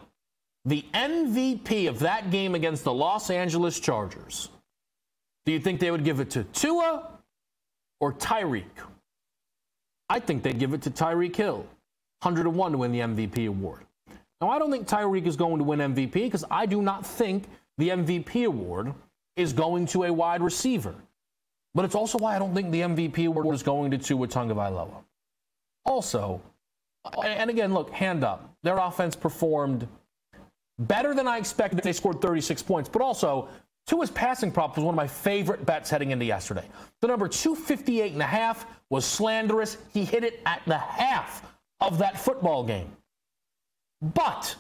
[0.65, 4.51] the MVP of that game against the Los Angeles Chargers,
[5.47, 7.09] do you think they would give it to Tua
[8.01, 8.65] or Tyreek?
[10.09, 11.59] I think they'd give it to Tyreek Hill,
[12.23, 13.87] 101 to 1 to win the MVP award.
[14.41, 17.45] Now, I don't think Tyreek is going to win MVP because I do not think
[17.79, 18.93] the MVP award
[19.37, 20.95] is going to a wide receiver.
[21.75, 25.05] But it's also why I don't think the MVP award is going to Tua Tagovailoa.
[25.85, 26.41] Also,
[27.25, 29.87] and again, look, hand up, their offense performed
[30.81, 31.83] better than I expected.
[31.83, 33.49] They scored 36 points, but also
[33.87, 36.65] Tua's passing prop was one of my favorite bets heading into yesterday.
[37.01, 39.77] The number 258 and a half was slanderous.
[39.93, 41.43] He hit it at the half
[41.81, 42.91] of that football game.
[44.15, 44.55] But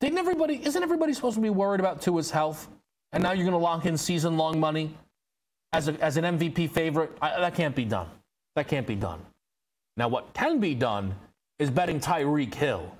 [0.00, 0.64] didn't everybody?
[0.64, 2.68] Isn't everybody supposed to be worried about Tua's health?
[3.12, 4.94] And now you're going to lock in season-long money
[5.72, 7.16] as, a, as an MVP favorite?
[7.20, 8.08] I, that can't be done.
[8.56, 9.20] That can't be done.
[9.96, 11.14] Now, what can be done
[11.58, 12.92] is betting Tyreek Hill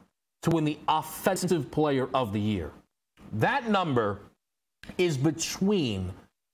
[0.46, 2.70] to win the Offensive Player of the Year.
[3.32, 4.20] That number
[4.96, 6.12] is between.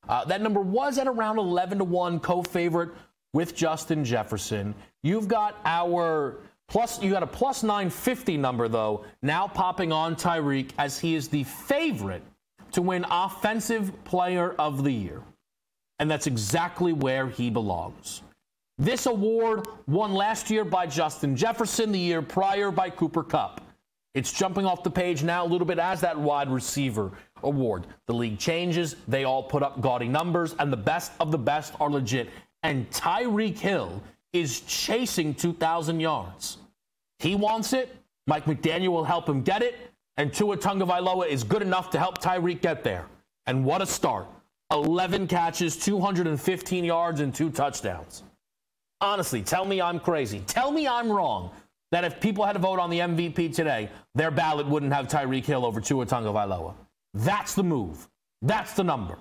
[0.08, 2.88] Uh, that number was at around 11 to 1 co-favorite
[3.34, 4.74] with Justin Jefferson.
[5.02, 10.70] You've got our Plus, you got a plus 950 number, though, now popping on Tyreek
[10.78, 12.22] as he is the favorite
[12.70, 15.20] to win Offensive Player of the Year.
[15.98, 18.22] And that's exactly where he belongs.
[18.78, 23.60] This award won last year by Justin Jefferson, the year prior by Cooper Kupp.
[24.14, 27.86] It's jumping off the page now a little bit as that wide receiver award.
[28.06, 31.72] The league changes, they all put up gaudy numbers, and the best of the best
[31.80, 32.28] are legit.
[32.62, 36.58] And Tyreek Hill is chasing 2,000 yards.
[37.20, 37.96] He wants it.
[38.26, 39.78] Mike McDaniel will help him get it.
[40.18, 43.06] And Tua Tagovailoa is good enough to help Tyreek get there.
[43.46, 44.26] And what a start.
[44.70, 48.22] 11 catches, 215 yards, and two touchdowns.
[49.00, 50.42] Honestly, tell me I'm crazy.
[50.46, 51.50] Tell me I'm wrong
[51.92, 55.44] that if people had to vote on the MVP today, their ballot wouldn't have Tyreek
[55.44, 56.74] Hill over Tua Tagovailoa.
[57.14, 58.08] That's the move.
[58.40, 59.18] That's the number.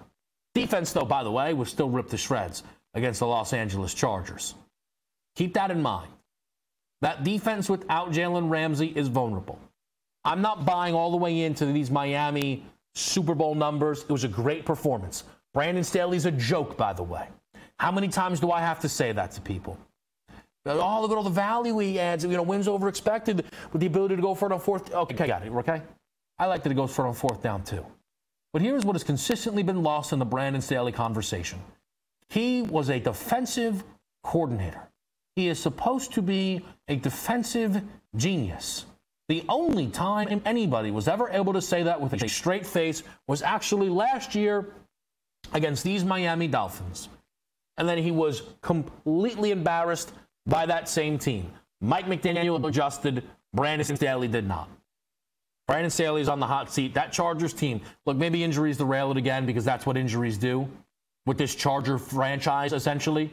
[0.55, 4.55] Defense, though, by the way, was still ripped to shreds against the Los Angeles Chargers.
[5.35, 6.11] Keep that in mind.
[7.01, 9.59] That defense without Jalen Ramsey is vulnerable.
[10.23, 14.03] I'm not buying all the way into these Miami Super Bowl numbers.
[14.03, 15.23] It was a great performance.
[15.53, 17.27] Brandon Staley's a joke, by the way.
[17.79, 19.77] How many times do I have to say that to people?
[20.65, 22.23] Oh, look at all the value he adds.
[22.23, 24.93] You know, wins over expected with the ability to go for it on fourth.
[24.93, 25.51] Okay, got it.
[25.51, 25.81] Okay.
[26.37, 27.85] I like that it goes for it on fourth down too.
[28.53, 31.59] But here's what has consistently been lost in the Brandon Staley conversation.
[32.29, 33.83] He was a defensive
[34.23, 34.87] coordinator.
[35.35, 37.81] He is supposed to be a defensive
[38.15, 38.85] genius.
[39.29, 43.41] The only time anybody was ever able to say that with a straight face was
[43.41, 44.73] actually last year
[45.53, 47.07] against these Miami Dolphins.
[47.77, 50.11] And then he was completely embarrassed
[50.45, 51.51] by that same team.
[51.81, 53.23] Mike McDaniel adjusted,
[53.53, 54.69] Brandon Staley did not.
[55.67, 56.93] Brandon Staley is on the hot seat.
[56.93, 60.67] That Chargers team, look, maybe injuries derail it again because that's what injuries do
[61.25, 63.31] with this Charger franchise, essentially.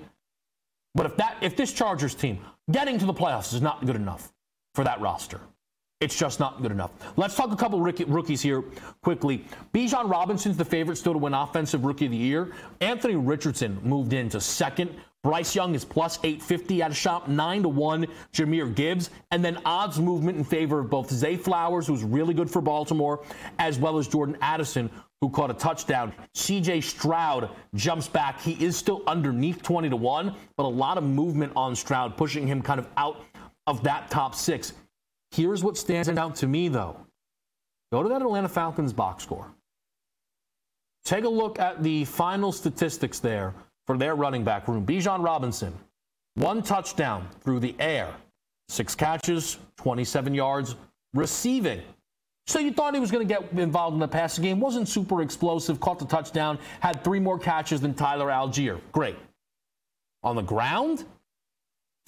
[0.94, 2.38] But if that if this Chargers team
[2.71, 4.33] getting to the playoffs is not good enough
[4.75, 5.40] for that roster,
[6.01, 6.92] it's just not good enough.
[7.16, 8.62] Let's talk a couple rookies here
[9.03, 9.44] quickly.
[9.75, 12.53] Bijan Robinson's the favorite still to win Offensive Rookie of the Year.
[12.81, 14.94] Anthony Richardson moved into second.
[15.24, 18.07] Bryce Young is plus 850 at a shop, 9 to 1.
[18.33, 19.11] Jahmyr Gibbs.
[19.31, 23.24] And then odds movement in favor of both Zay Flowers, who's really good for Baltimore,
[23.59, 24.88] as well as Jordan Addison,
[25.20, 26.12] who caught a touchdown.
[26.35, 28.40] CJ Stroud jumps back.
[28.40, 32.46] He is still underneath 20 to 1, but a lot of movement on Stroud, pushing
[32.46, 33.24] him kind of out
[33.66, 34.72] of that top six.
[35.33, 36.96] Here's what stands out to me, though.
[37.90, 39.52] Go to that Atlanta Falcons box score.
[41.04, 43.54] Take a look at the final statistics there
[43.88, 44.85] for their running back room.
[44.85, 45.72] Bijan Robinson,
[46.35, 48.14] one touchdown through the air,
[48.68, 50.77] six catches, 27 yards
[51.14, 51.81] receiving.
[52.46, 54.61] So you thought he was going to get involved in the passing game.
[54.61, 58.79] Wasn't super explosive, caught the touchdown, had three more catches than Tyler Allgeier.
[58.92, 59.16] Great.
[60.22, 61.07] On the ground,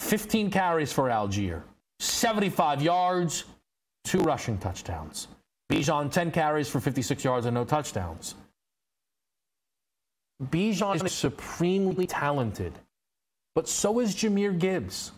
[0.00, 1.62] 15 carries for Allgeier,
[1.98, 3.44] 75 yards,
[4.04, 5.28] two rushing touchdowns.
[5.72, 8.34] Bijan, 10 carries for 56 yards and no touchdowns.
[10.42, 12.72] Bijan is supremely talented,
[13.54, 15.12] but so is Jahmyr Gibbs.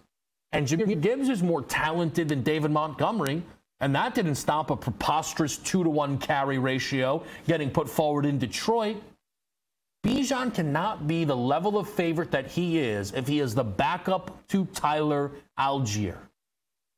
[0.50, 3.42] And Jahmyr Gibbs is more talented than David Montgomery,
[3.80, 8.38] and that didn't stop a preposterous two to one carry ratio getting put forward in
[8.38, 8.96] Detroit.
[10.04, 14.46] Bijan cannot be the level of favorite that he is if he is the backup
[14.48, 16.18] to Tyler Allgeier.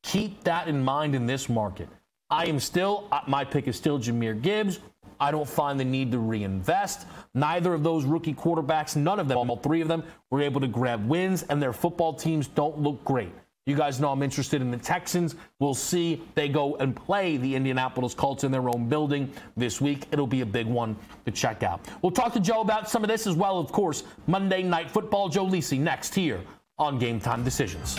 [0.03, 1.89] Keep that in mind in this market.
[2.31, 4.81] I am still, uh, my pick is still Jahmyr Gibbs.
[5.25, 7.07] I don't find the need to reinvest.
[7.33, 10.69] Neither of those rookie quarterbacks, none of them, all three of them, were able to
[10.69, 13.33] grab wins, and their football teams don't look great.
[13.65, 15.37] You guys know I'm interested in the Texans.
[15.61, 16.21] We'll see.
[16.35, 20.05] They go and play the Indianapolis Colts in their own building this week.
[20.13, 21.81] It'll be a big one to check out.
[22.03, 24.05] We'll talk to Joe about some of this as well, of course.
[24.27, 26.43] Monday Night Football, Joe Lisi next here
[26.79, 27.99] on Game Time Decisions.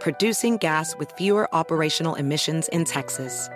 [0.00, 3.48] producing gas with fewer operational emissions in Texas.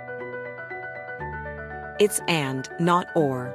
[1.99, 3.53] It's and, not or.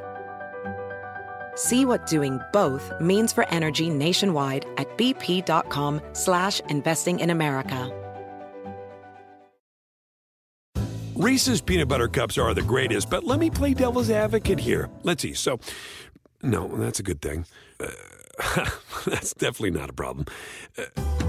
[1.56, 7.94] See what doing both means for energy nationwide at bp.com slash investing in America.
[11.16, 14.90] Reese's peanut butter cups are the greatest, but let me play devil's advocate here.
[15.04, 15.34] Let's see.
[15.34, 15.60] So,
[16.42, 17.46] no, that's a good thing.
[17.78, 18.70] Uh,
[19.06, 20.28] that's definitely not a problem.
[20.78, 21.29] Uh,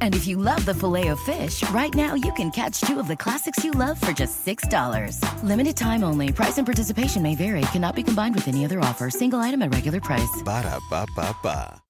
[0.00, 3.08] And if you love the filet of fish, right now you can catch two of
[3.08, 5.42] the classics you love for just $6.
[5.42, 6.32] Limited time only.
[6.32, 7.62] Price and participation may vary.
[7.72, 9.08] Cannot be combined with any other offer.
[9.10, 10.42] Single item at regular price.
[10.44, 11.82] Ba da ba ba ba.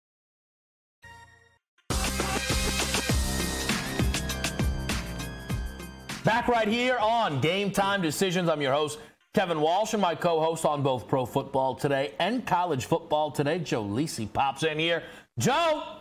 [6.24, 8.50] Back right here on Game Time Decisions.
[8.50, 8.98] I'm your host,
[9.32, 13.58] Kevin Walsh, and my co host on both Pro Football Today and College Football Today,
[13.58, 15.02] Joe Lisi, pops in here.
[15.38, 15.99] Joe,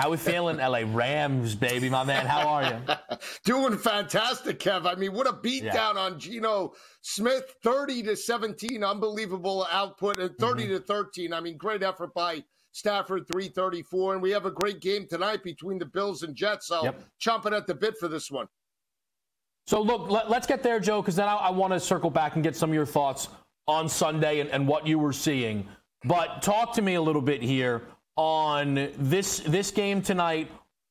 [0.00, 2.24] how we feeling, LA Rams, baby, my man?
[2.24, 3.18] How are you?
[3.44, 4.86] Doing fantastic, Kev.
[4.86, 6.00] I mean, what a beatdown yeah.
[6.00, 6.72] on Geno
[7.02, 10.72] Smith, 30 to 17, unbelievable output, and 30 mm-hmm.
[10.72, 11.34] to 13.
[11.34, 12.42] I mean, great effort by
[12.72, 14.14] Stafford, 334.
[14.14, 16.68] And we have a great game tonight between the Bills and Jets.
[16.68, 17.04] So, yep.
[17.20, 18.46] chomping at the bit for this one.
[19.66, 22.36] So, look, let, us get there, Joe, because then I, I want to circle back
[22.36, 23.28] and get some of your thoughts
[23.68, 25.68] on Sunday and, and what you were seeing.
[26.04, 27.82] But talk to me a little bit here
[28.20, 30.50] on this this game tonight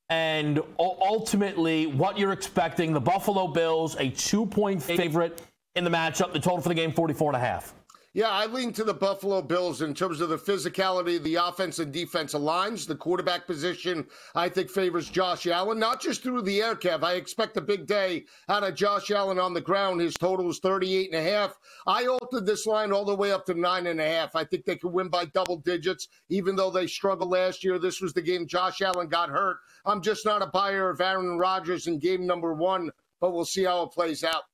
[0.09, 2.91] and ultimately what you're expecting.
[2.91, 5.43] The Buffalo Bills, a two point favorite
[5.75, 6.33] in the matchup.
[6.33, 7.75] The total for the game, 44 and a half.
[8.11, 11.77] Yeah, I lean to the Buffalo Bills in terms of the physicality of the offense
[11.77, 12.87] and defensive lines.
[12.87, 17.03] The quarterback position, I think, favors Josh Allen, not just through the air, Kev.
[17.03, 20.01] I expect a big day out of Josh Allen on the ground.
[20.01, 21.59] His total is 38 and a half.
[21.85, 24.35] I altered this line all the way up to nine and a half.
[24.35, 27.77] I think they could win by double digits, even though they struggled last year.
[27.77, 29.57] This was the game Josh Allen got hurt.
[29.85, 32.89] I'm just not a buyer of Aaron Rodgers in game number one,
[33.21, 34.45] but we'll see how it plays out.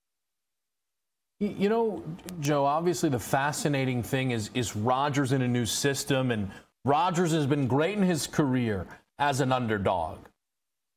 [1.40, 2.04] You know,
[2.40, 6.50] Joe, obviously the fascinating thing is is Rodgers in a new system and
[6.86, 8.88] Rodgers has been great in his career
[9.20, 10.20] as an underdog.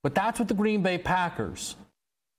[0.02, 1.74] But that's with the Green Bay Packers.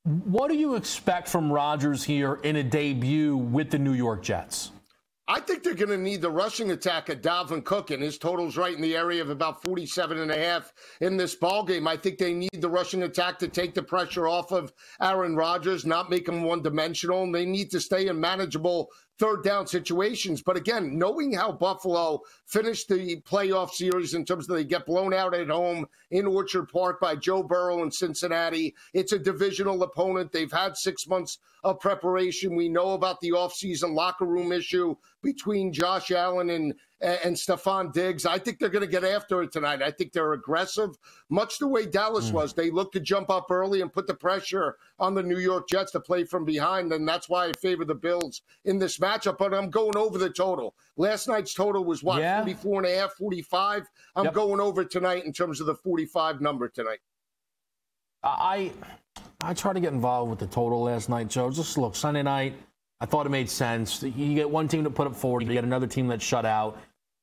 [0.04, 4.72] What do you expect from Rodgers here in a debut with the New York Jets?
[5.32, 8.58] I think they're going to need the rushing attack of Dalvin Cook, and his total's
[8.58, 11.88] right in the area of about 47 and a half in this ball game.
[11.88, 15.86] I think they need the rushing attack to take the pressure off of Aaron Rodgers,
[15.86, 20.42] not make him one dimensional, and they need to stay in manageable third down situations.
[20.42, 25.14] But again, knowing how Buffalo finished the playoff series in terms of they get blown
[25.14, 30.32] out at home in Orchard Park by Joe Burrow in Cincinnati, it's a divisional opponent.
[30.32, 32.56] They've had six months of preparation.
[32.56, 38.26] We know about the offseason locker room issue between Josh Allen and and Stefon Diggs.
[38.26, 39.82] I think they're going to get after it tonight.
[39.82, 40.98] I think they're aggressive,
[41.30, 42.34] much the way Dallas mm.
[42.34, 42.54] was.
[42.54, 45.92] They look to jump up early and put the pressure on the New York Jets
[45.94, 49.38] to play from behind, and that's why I favor the Bills in this matchup.
[49.38, 50.76] But I'm going over the total.
[50.98, 52.40] Last night's total was what, yeah.
[52.40, 53.88] 44 and a half, 45?
[54.16, 54.34] I'm yep.
[54.34, 57.00] going over tonight in terms of the 45 number tonight.
[58.24, 58.72] I
[59.42, 61.50] I tried to get involved with the total last night, Joe.
[61.50, 62.56] Just look, Sunday night,
[63.00, 64.04] I thought it made sense.
[64.04, 66.78] You get one team to put up 40, you get another team that's shut out.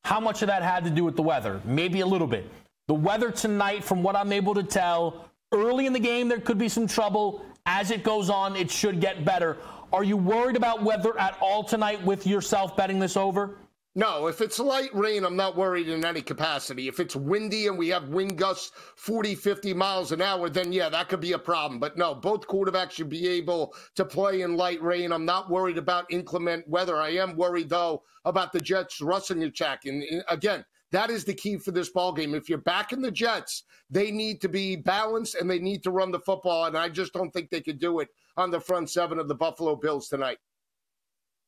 [0.05, 1.61] How much of that had to do with the weather?
[1.64, 2.51] Maybe a little bit.
[2.88, 6.59] The weather tonight, from what I'm able to tell, early in the game, there could
[6.59, 7.44] be some trouble.
[7.66, 9.59] As it goes on, it should get better.
[9.92, 13.57] Are you worried about weather at all tonight with yourself betting this over?
[13.99, 16.86] No, if it's light rain, I'm not worried in any capacity.
[16.86, 20.90] If it's windy and we have wind gusts 40, 50 miles an hour, then yeah,
[20.90, 21.80] that could be a problem.
[21.80, 25.12] But no, both quarterbacks should be able to play in light rain.
[25.12, 26.99] I'm not worried about inclement weather.
[26.99, 29.86] I am worried, though, about the Jets' rushing attack.
[29.86, 32.34] And, and again, that is the key for this ball game.
[32.34, 36.11] If you're backing the Jets, they need to be balanced and they need to run
[36.11, 36.66] the football.
[36.66, 39.34] And I just don't think they could do it on the front seven of the
[39.34, 40.36] Buffalo Bills tonight.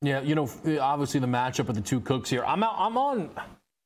[0.01, 0.49] Yeah, you know,
[0.81, 2.45] obviously the matchup of the two cooks here.
[2.45, 3.31] I'm out, I'm on.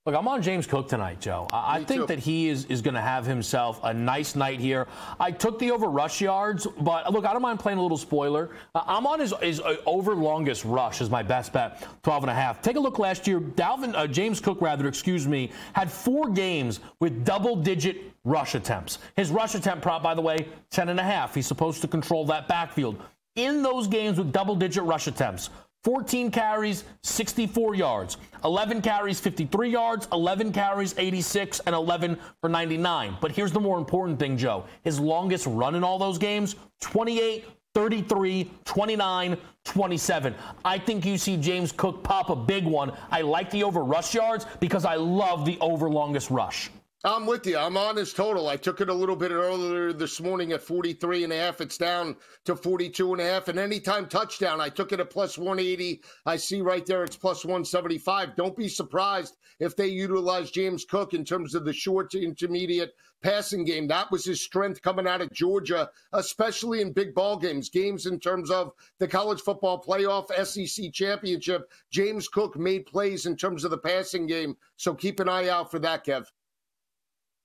[0.05, 1.47] Look, I'm on James Cook tonight, Joe.
[1.53, 2.07] I, I think too.
[2.09, 4.89] that he is, is going to have himself a nice night here.
[5.21, 8.51] I took the over rush yards, but look, I don't mind playing a little spoiler.
[8.75, 12.31] Uh, I'm on his, his uh, over longest rush as my best bet, 12 and
[12.31, 12.61] a half.
[12.61, 13.39] Take a look last year.
[13.41, 18.99] Dalvin, uh, James Cook, rather, excuse me, had four games with double digit rush attempts.
[19.15, 21.33] His rush attempt prop, by the way, 10 and a half.
[21.33, 23.01] He's supposed to control that backfield.
[23.37, 25.49] In those games with double digit rush attempts,
[25.85, 28.17] 14 carries, 64 yards.
[28.45, 30.09] 11 carries, 53 yards.
[30.13, 33.17] 11 carries, 86, and 11 for 99.
[33.21, 34.65] But here's the more important thing, Joe.
[34.85, 40.35] His longest run in all those games 28, 33, 29, 27.
[40.65, 42.93] I think you see James Cook pop a big one.
[43.11, 46.71] I like the over rush yards because I love the over longest rush.
[47.05, 47.59] I'm with you.
[47.59, 48.49] I'm on his total.
[48.49, 51.61] I took it a little bit earlier this morning at 43 and a half.
[51.61, 53.49] It's down to 42 and a half.
[53.49, 56.01] And anytime touchdown, I took it at plus 180.
[56.27, 58.37] I see right there it's plus 175.
[58.37, 62.93] Don't be surprised if they utilize James Cook in terms of the short to intermediate
[63.21, 63.89] passing game.
[63.89, 68.21] That was his strength coming out of Georgia, especially in big ball games, games in
[68.21, 71.69] terms of the college football playoff, SEC championship.
[71.91, 74.57] James Cook made plays in terms of the passing game.
[74.77, 76.27] So keep an eye out for that, Kev.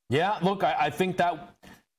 [0.10, 1.55] Yeah, look, I, I think that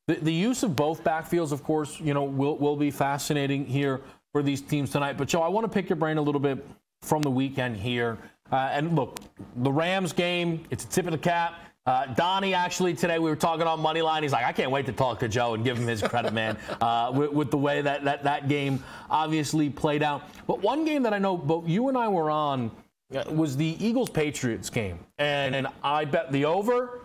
[0.07, 4.01] the, the, use of both backfields, of course, you know, will will be fascinating here
[4.33, 5.19] for these teams tonight.
[5.19, 6.67] But Joe, I want to pick your brain a little bit
[7.03, 8.19] from the weekend here.
[8.51, 9.21] Uh, and look,
[9.57, 11.61] the Rams game, it's a tip of the cap.
[11.85, 14.23] Uh, Donnie, actually, today we were talking on Moneyline.
[14.23, 16.59] He's like, I can't wait to talk to Joe and give him his credit, man,
[16.81, 20.23] uh, with, with, the way that, that that game obviously played out.
[20.47, 22.71] But one game that I know both you and I were on
[23.15, 24.99] uh, was the Eagles Patriots game.
[25.17, 27.01] And, and I bet the over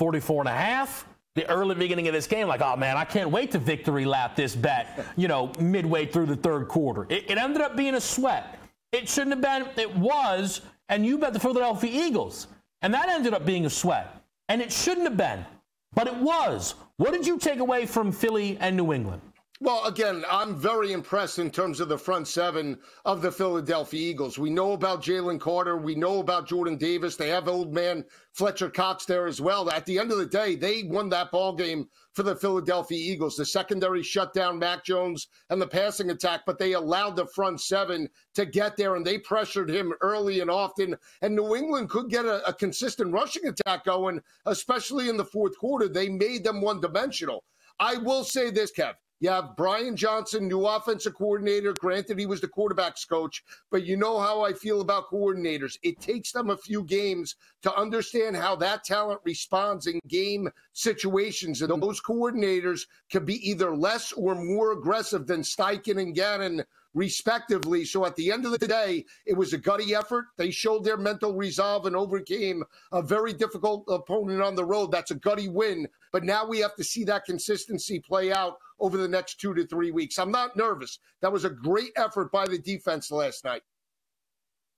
[0.00, 1.06] 44 and a half.
[1.34, 4.34] The early beginning of this game, like, oh man, I can't wait to victory lap
[4.34, 7.04] this bet, you know, midway through the third quarter.
[7.10, 8.58] It, it ended up being a sweat.
[8.92, 12.46] It shouldn't have been, it was, and you bet the Philadelphia Eagles.
[12.80, 14.24] And that ended up being a sweat.
[14.48, 15.44] And it shouldn't have been,
[15.92, 16.76] but it was.
[16.96, 19.20] What did you take away from Philly and New England?
[19.62, 24.38] Well, again, I'm very impressed in terms of the front seven of the Philadelphia Eagles.
[24.38, 25.76] We know about Jalen Carter.
[25.76, 27.16] We know about Jordan Davis.
[27.16, 29.68] They have old man Fletcher Cox there as well.
[29.68, 33.36] At the end of the day, they won that ball game for the Philadelphia Eagles.
[33.36, 37.60] The secondary shut down Mac Jones and the passing attack, but they allowed the front
[37.60, 40.96] seven to get there and they pressured him early and often.
[41.20, 45.58] And New England could get a, a consistent rushing attack going, especially in the fourth
[45.58, 45.86] quarter.
[45.86, 47.44] They made them one dimensional.
[47.78, 48.94] I will say this, Kev.
[49.20, 51.74] You have Brian Johnson, new offensive coordinator.
[51.74, 55.78] Granted, he was the quarterback's coach, but you know how I feel about coordinators.
[55.82, 61.60] It takes them a few games to understand how that talent responds in game situations.
[61.60, 66.64] And those coordinators can be either less or more aggressive than Steichen and Gannon
[66.94, 67.84] respectively.
[67.84, 70.26] So at the end of the day, it was a gutty effort.
[70.36, 74.90] They showed their mental resolve and overcame a very difficult opponent on the road.
[74.90, 75.86] That's a gutty win.
[76.12, 79.66] But now we have to see that consistency play out over the next two to
[79.66, 80.18] three weeks.
[80.18, 80.98] I'm not nervous.
[81.22, 83.62] That was a great effort by the defense last night.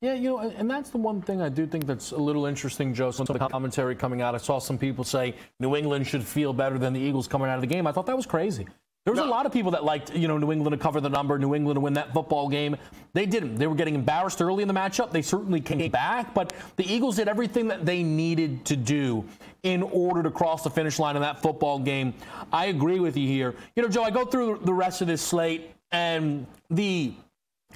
[0.01, 2.93] Yeah, you know, and that's the one thing I do think that's a little interesting,
[2.93, 3.13] Joe.
[3.13, 6.53] Some of the commentary coming out, I saw some people say New England should feel
[6.53, 7.87] better than the Eagles coming out of the game.
[7.87, 8.67] I thought that was crazy.
[9.05, 9.27] There was no.
[9.27, 11.57] a lot of people that liked, you know, New England to cover the number, New
[11.57, 12.77] England to win that football game.
[13.15, 13.57] They didn't.
[13.57, 15.11] They were getting embarrassed early in the matchup.
[15.11, 15.91] They certainly came mm-hmm.
[15.91, 19.25] back, but the Eagles did everything that they needed to do
[19.65, 22.15] in order to cross the finish line in that football game.
[22.53, 23.57] I agree with you here.
[23.75, 27.13] You know, Joe, I go through the rest of this slate and the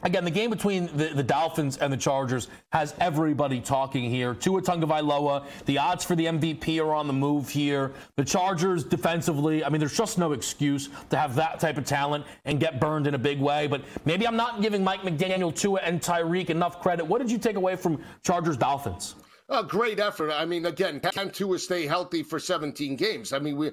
[0.02, 4.34] Again, the game between the, the, Dolphins and the Chargers has everybody talking here.
[4.34, 7.92] Tua Tagovailoa, the odds for the MVP are on the move here.
[8.16, 12.24] The Chargers defensively, I mean, there's just no excuse to have that type of talent
[12.44, 13.66] and get burned in a big way.
[13.66, 17.04] But maybe I'm not giving Mike McDaniel, Tua, and Tyreek enough credit.
[17.04, 19.14] What did you take away from Chargers Dolphins?
[19.48, 20.32] A great effort.
[20.32, 23.32] I mean, again, can Tua stay healthy for 17 games?
[23.32, 23.70] I mean, we,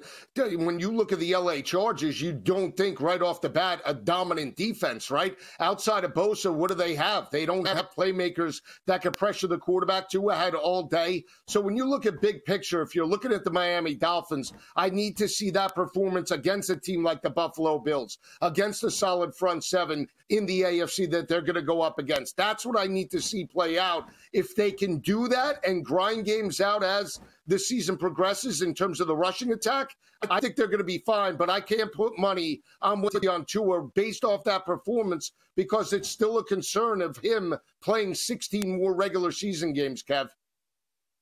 [0.56, 3.92] when you look at the LA Chargers, you don't think right off the bat a
[3.92, 5.36] dominant defense, right?
[5.60, 7.32] Outside of Bosa, what do they have?
[7.32, 10.10] They don't have playmakers that can pressure the quarterback.
[10.10, 11.26] Tua had all day.
[11.48, 14.92] So when you look at big picture, if you're looking at the Miami Dolphins, I
[14.92, 19.34] need to see that performance against a team like the Buffalo Bills, against a solid
[19.34, 22.38] front seven in the AFC that they're going to go up against.
[22.38, 24.10] That's what I need to see play out.
[24.32, 29.00] If they can do that and grind games out as the season progresses in terms
[29.00, 29.96] of the rushing attack,
[30.30, 31.36] I think they're going to be fine.
[31.36, 35.94] But I can't put money on with you on Tua based off that performance because
[35.94, 40.30] it's still a concern of him playing 16 more regular season games, Kev.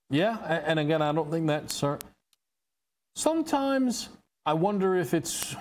[0.09, 1.83] Yeah, and again, I don't think that's.
[3.15, 4.09] Sometimes
[4.45, 5.55] I wonder if it's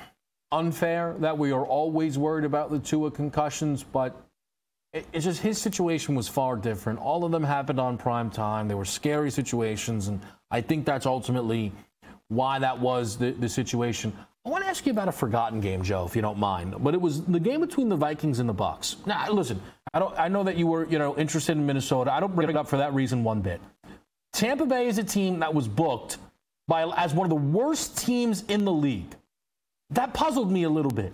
[0.52, 4.20] unfair that we are always worried about the Tua concussions, but
[4.92, 6.98] it's just his situation was far different.
[6.98, 8.66] All of them happened on prime time.
[8.66, 10.20] They were scary situations, and
[10.50, 11.72] I think that's ultimately
[12.28, 14.12] why that was the, the situation.
[14.44, 16.74] I want to ask you about a forgotten game, Joe, if you don't mind.
[16.80, 18.96] But it was the game between the Vikings and the Bucks.
[19.06, 19.60] Now, listen,
[19.92, 20.18] I don't.
[20.18, 22.12] I know that you were, you know, interested in Minnesota.
[22.12, 23.60] I don't bring it up for that reason one bit.
[24.32, 26.18] Tampa Bay is a team that was booked
[26.68, 29.14] by as one of the worst teams in the league.
[29.90, 31.12] That puzzled me a little bit.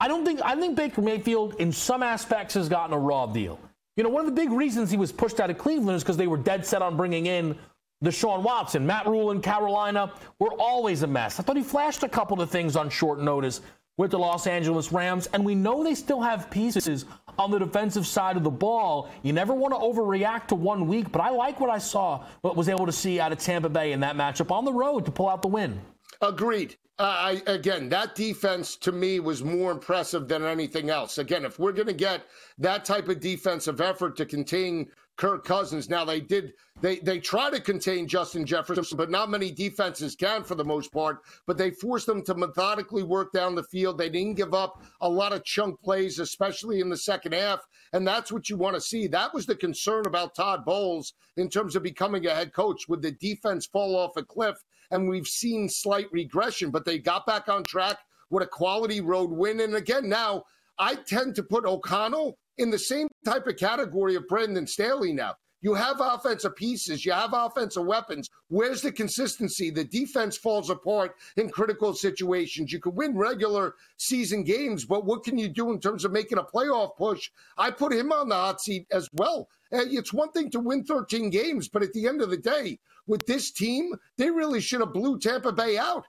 [0.00, 3.58] I don't think I think Baker Mayfield in some aspects has gotten a raw deal.
[3.96, 6.16] You know, one of the big reasons he was pushed out of Cleveland is because
[6.16, 7.58] they were dead set on bringing in
[8.00, 8.86] the Deshaun Watson.
[8.86, 11.40] Matt Rhule in Carolina were always a mess.
[11.40, 13.60] I thought he flashed a couple of things on short notice
[13.96, 17.04] with the Los Angeles Rams, and we know they still have pieces
[17.36, 19.10] on the defensive side of the ball.
[19.24, 22.54] You never want to overreact to one week, but I like what I saw, what
[22.54, 25.10] was able to see out of Tampa Bay in that matchup on the road to
[25.10, 25.80] pull out the win.
[26.20, 26.76] Agreed.
[26.98, 27.02] Uh,
[27.46, 31.18] I, again, that defense to me was more impressive than anything else.
[31.18, 32.22] Again, if we're going to get
[32.58, 37.50] that type of defensive effort to contain Kirk Cousins, now they did they they try
[37.50, 41.22] to contain Justin Jefferson, but not many defenses can for the most part.
[41.46, 43.96] But they forced them to methodically work down the field.
[43.96, 47.60] They didn't give up a lot of chunk plays, especially in the second half,
[47.92, 49.06] and that's what you want to see.
[49.06, 52.88] That was the concern about Todd Bowles in terms of becoming a head coach.
[52.88, 54.56] Would the defense fall off a cliff?
[54.90, 57.98] And we've seen slight regression, but they got back on track
[58.30, 59.60] with a quality road win.
[59.60, 60.44] And again, now
[60.78, 65.34] I tend to put O'Connell in the same type of category of Brandon Staley now.
[65.60, 68.28] You have offensive pieces, you have offensive weapons.
[68.46, 69.70] Where's the consistency?
[69.70, 72.72] The defense falls apart in critical situations.
[72.72, 76.38] You can win regular season games, but what can you do in terms of making
[76.38, 77.30] a playoff push?
[77.56, 79.48] I put him on the hot seat as well.
[79.72, 82.78] It's one thing to win 13 games, but at the end of the day,
[83.08, 86.04] with this team, they really should have blew Tampa Bay out.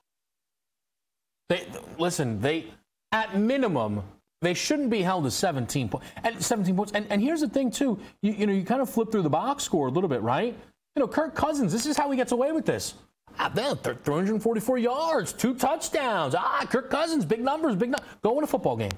[1.49, 1.65] They
[1.97, 2.65] listen, they
[3.11, 4.03] at minimum
[4.41, 6.07] they shouldn't be held to 17 points.
[6.23, 6.91] At 17 points.
[6.93, 7.99] And, and here's the thing, too.
[8.21, 10.55] You, you know, you kind of flip through the box score a little bit, right?
[10.95, 12.93] You know, Kirk Cousins, this is how he gets away with this.
[13.37, 16.35] Ah, man, 344 yards, two touchdowns.
[16.35, 18.09] Ah, Kirk Cousins, big numbers, big numbers.
[18.23, 18.91] Go a football game.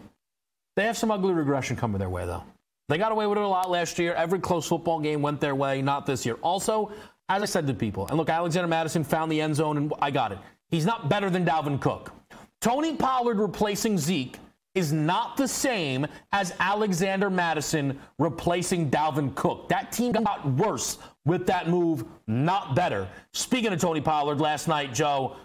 [0.75, 2.43] They have some ugly regression coming their way, though.
[2.87, 4.13] They got away with it a lot last year.
[4.13, 6.35] Every close football game went their way, not this year.
[6.41, 6.91] Also,
[7.31, 10.11] as I said to people, and look, Alexander Mattison found the end zone, and I
[10.11, 10.37] got it.
[10.69, 12.11] He's not better than Dalvin Cook.
[12.59, 14.37] Tony Pollard replacing Zeke
[14.75, 19.69] is not the same as Alexander Mattison replacing Dalvin Cook.
[19.69, 23.07] That team got worse with that move, not better.
[23.33, 25.37] Speaking of Tony Pollard last night, Joe,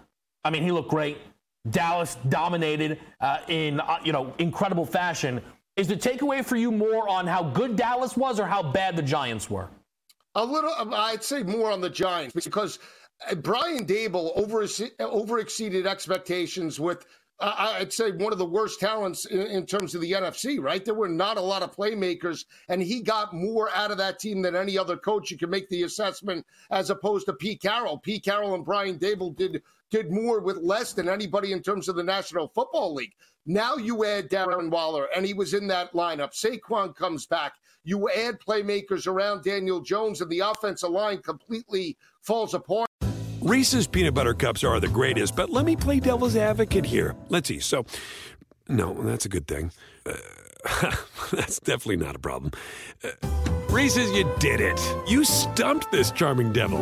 [0.43, 1.17] I mean, he looked great.
[1.71, 5.41] Dallas dominated uh, in uh, you know incredible fashion.
[5.77, 9.01] Is the takeaway for you more on how good Dallas was or how bad the
[9.01, 9.69] Giants were?
[10.37, 12.77] A little, I'd say more on the Giants because
[13.27, 17.07] uh, Brian Daboll over exceeded expectations with
[17.39, 20.83] I'd say one of the worst talents in, in, terms of the NFC, right?
[20.83, 24.41] There were not a lot of playmakers, and he got more out of that team
[24.41, 25.29] than any other coach.
[25.29, 27.99] You can make the assessment as opposed to Pete Carroll.
[27.99, 29.61] Pete Carroll and Brian Daboll did
[29.91, 33.13] did more with less than anybody in terms of the National Football League.
[33.45, 36.33] Now you add Darren Waller, and he was in that lineup.
[36.33, 37.53] Saquon comes back.
[37.83, 42.87] You add playmakers around Daniel Jones, and the offensive line completely falls apart.
[43.41, 47.15] Reese's peanut butter cups are the greatest, but let me play devil's advocate here.
[47.29, 47.59] Let's see.
[47.59, 47.85] So,
[48.67, 49.71] no, that's a good thing.
[50.05, 50.93] Uh,
[51.31, 52.51] that's definitely not a problem.
[53.01, 53.11] Uh,
[53.69, 54.79] Reese's, you did it.
[55.07, 56.81] You stumped this charming devil.